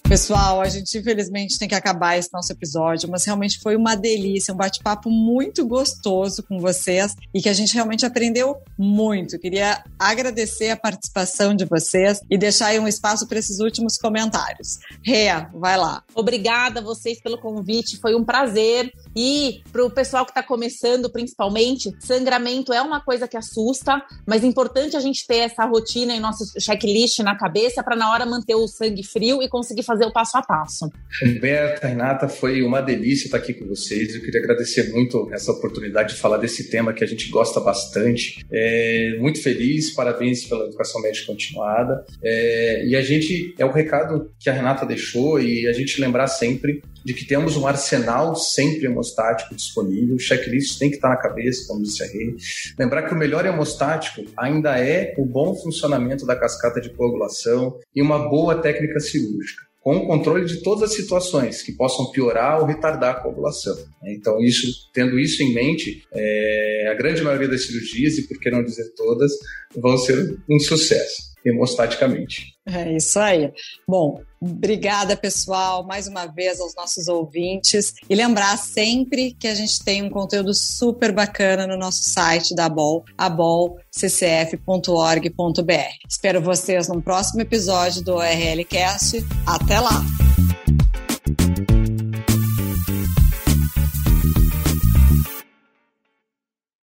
Pessoal, 0.03 0.61
a 0.61 0.69
gente 0.69 0.97
infelizmente 0.99 1.59
tem 1.59 1.69
que 1.69 1.75
acabar 1.75 2.19
esse 2.19 2.33
nosso 2.33 2.53
episódio, 2.53 3.09
mas 3.11 3.25
realmente 3.25 3.61
foi 3.61 3.77
uma 3.77 3.95
delícia, 3.95 4.53
um 4.53 4.57
bate-papo 4.57 5.11
muito 5.11 5.67
gostoso 5.67 6.43
com 6.43 6.59
vocês 6.59 7.15
e 7.33 7.41
que 7.41 7.49
a 7.49 7.53
gente 7.53 7.75
realmente 7.75 8.05
aprendeu 8.05 8.57
muito. 8.79 9.39
Queria 9.39 9.83
agradecer 9.99 10.71
a 10.71 10.77
participação 10.77 11.55
de 11.55 11.65
vocês 11.65 12.21
e 12.31 12.37
deixar 12.37 12.69
aí 12.69 12.79
um 12.79 12.89
espaço 12.89 13.27
para 13.27 13.39
esses 13.39 13.61
últimos 13.61 13.97
comentários. 13.97 14.79
Rea, 15.03 15.51
vai 15.55 15.77
lá. 15.77 16.03
Obrigada 16.15 16.81
a 16.81 16.83
vocês 16.83 17.21
pelo 17.21 17.39
convite, 17.39 17.99
foi 17.99 18.15
um 18.15 18.25
prazer. 18.25 18.93
E 19.17 19.63
para 19.73 19.85
o 19.85 19.91
pessoal 19.91 20.25
que 20.25 20.31
está 20.31 20.43
começando, 20.43 21.11
principalmente, 21.11 21.91
sangramento 22.01 22.73
é 22.73 22.83
uma 22.83 23.01
coisa 23.01 23.29
que 23.29 23.37
assusta, 23.37 24.03
mas 24.27 24.43
é 24.43 24.47
importante 24.47 24.97
a 24.97 25.01
gente 25.01 25.27
ter 25.27 25.39
essa 25.39 25.65
rotina 25.65 26.15
em 26.15 26.21
nosso 26.21 26.45
checklist 26.61 27.19
na 27.21 27.37
cabeça 27.37 27.83
para 27.83 27.97
na 27.97 28.11
hora 28.11 28.27
manter 28.27 28.55
o 28.55 28.67
sangue 28.67 29.05
frio 29.05 29.43
e 29.43 29.49
conseguir 29.49 29.83
fazer 29.83 30.05
o 30.05 30.13
passo 30.13 30.37
a 30.37 30.43
passo. 30.43 30.91
Humberta, 31.23 31.87
Renata, 31.87 32.29
foi 32.29 32.63
uma 32.63 32.81
delícia 32.81 33.27
estar 33.27 33.39
aqui 33.39 33.55
com 33.55 33.67
vocês. 33.67 34.15
Eu 34.15 34.21
queria 34.21 34.41
agradecer 34.41 34.91
muito 34.91 35.29
essa 35.33 35.53
oportunidade 35.53 36.15
de 36.15 36.21
falar 36.21 36.39
desse 36.39 36.71
tema 36.71 36.93
que 36.93 37.05
a 37.05 37.07
gente 37.07 37.29
gosta 37.31 37.61
bastante. 37.61 38.45
É, 38.53 39.17
muito 39.19 39.43
feliz, 39.43 39.95
parabéns 39.95 40.45
pela 40.45 40.67
educação 40.67 41.01
médica 41.01 41.27
continuada. 41.27 42.05
É, 42.23 42.85
e 42.87 42.97
a 42.97 43.03
gente, 43.03 43.55
é 43.59 43.65
o 43.65 43.71
recado 43.71 44.33
que 44.39 44.51
a 44.51 44.53
Renata 44.53 44.85
deixou 44.85 45.41
e 45.41 45.67
a 45.69 45.73
gente 45.73 46.01
lembrar 46.01 46.27
sempre 46.27 46.83
de 47.05 47.13
que 47.13 47.27
temos 47.27 47.57
um 47.57 47.67
arsenal 47.67 48.35
sempre 48.35 48.87
hemostático 48.87 49.55
disponível, 49.55 50.19
checklist 50.19 50.79
tem 50.79 50.89
que 50.89 50.97
estar 50.97 51.11
na 51.11 51.17
cabeça, 51.17 51.67
como 51.69 51.83
disse 51.83 52.03
a 52.03 52.07
Rei. 52.07 52.35
Lembrar 52.79 53.03
que 53.03 53.15
o 53.15 53.19
melhor 53.19 53.45
hemostático 53.45 54.25
ainda 54.37 54.79
é 54.79 55.15
o 55.19 55.27
bom 55.27 55.55
funcionamento 55.55 56.25
da 56.25 56.37
cascata 56.37 56.81
de 56.81 56.91
coagulação 56.91 57.79
e 57.95 58.01
uma 58.01 58.29
boa 58.29 58.57
técnica 58.57 58.99
cirúrgica 59.01 59.63
com 59.81 59.99
o 59.99 60.07
controle 60.07 60.47
de 60.47 60.63
todas 60.63 60.91
as 60.91 60.97
situações 60.97 61.61
que 61.61 61.71
possam 61.73 62.11
piorar 62.11 62.59
ou 62.59 62.65
retardar 62.65 63.17
a 63.17 63.21
coagulação. 63.21 63.77
Então, 64.07 64.41
isso, 64.41 64.67
tendo 64.95 65.19
isso 65.19 65.43
em 65.43 65.53
mente, 65.53 66.03
é, 66.11 66.89
a 66.91 66.95
grande 66.95 67.23
maioria 67.23 67.49
das 67.49 67.67
cirurgias, 67.67 68.17
e 68.17 68.27
por 68.27 68.41
que 68.41 68.51
não 68.51 68.65
dizer 68.65 68.95
todas, 68.97 69.31
vão 69.77 69.99
ser 69.99 70.39
um 70.49 70.59
sucesso 70.59 71.34
hemostaticamente. 71.45 72.55
É 72.67 72.97
isso 72.97 73.19
aí. 73.19 73.53
Bom, 73.87 74.23
obrigada, 74.41 75.17
pessoal, 75.17 75.87
mais 75.87 76.09
uma 76.09 76.27
vez 76.27 76.59
aos 76.61 76.75
nossos 76.75 77.09
ouvintes. 77.09 77.93
E 78.09 78.15
lembrar 78.15 78.57
sempre 78.57 79.35
que 79.39 79.47
a 79.47 79.55
gente 79.55 79.85
tem 79.85 80.03
um 80.03 80.09
conteúdo 80.09 80.55
super 80.55 81.13
bacana 81.13 81.67
no 81.67 81.77
nosso 81.77 82.05
site 82.05 82.55
da 82.55 82.65
ABOL, 82.67 83.05
abolccf.org.br. 83.19 83.83
Espero 86.09 86.41
vocês 86.41 86.89
no 86.89 87.03
próximo 87.03 87.43
episódio 87.43 88.03
do 88.03 88.15
ORLcast. 88.15 89.25
Até 89.47 89.81
lá! 89.81 90.03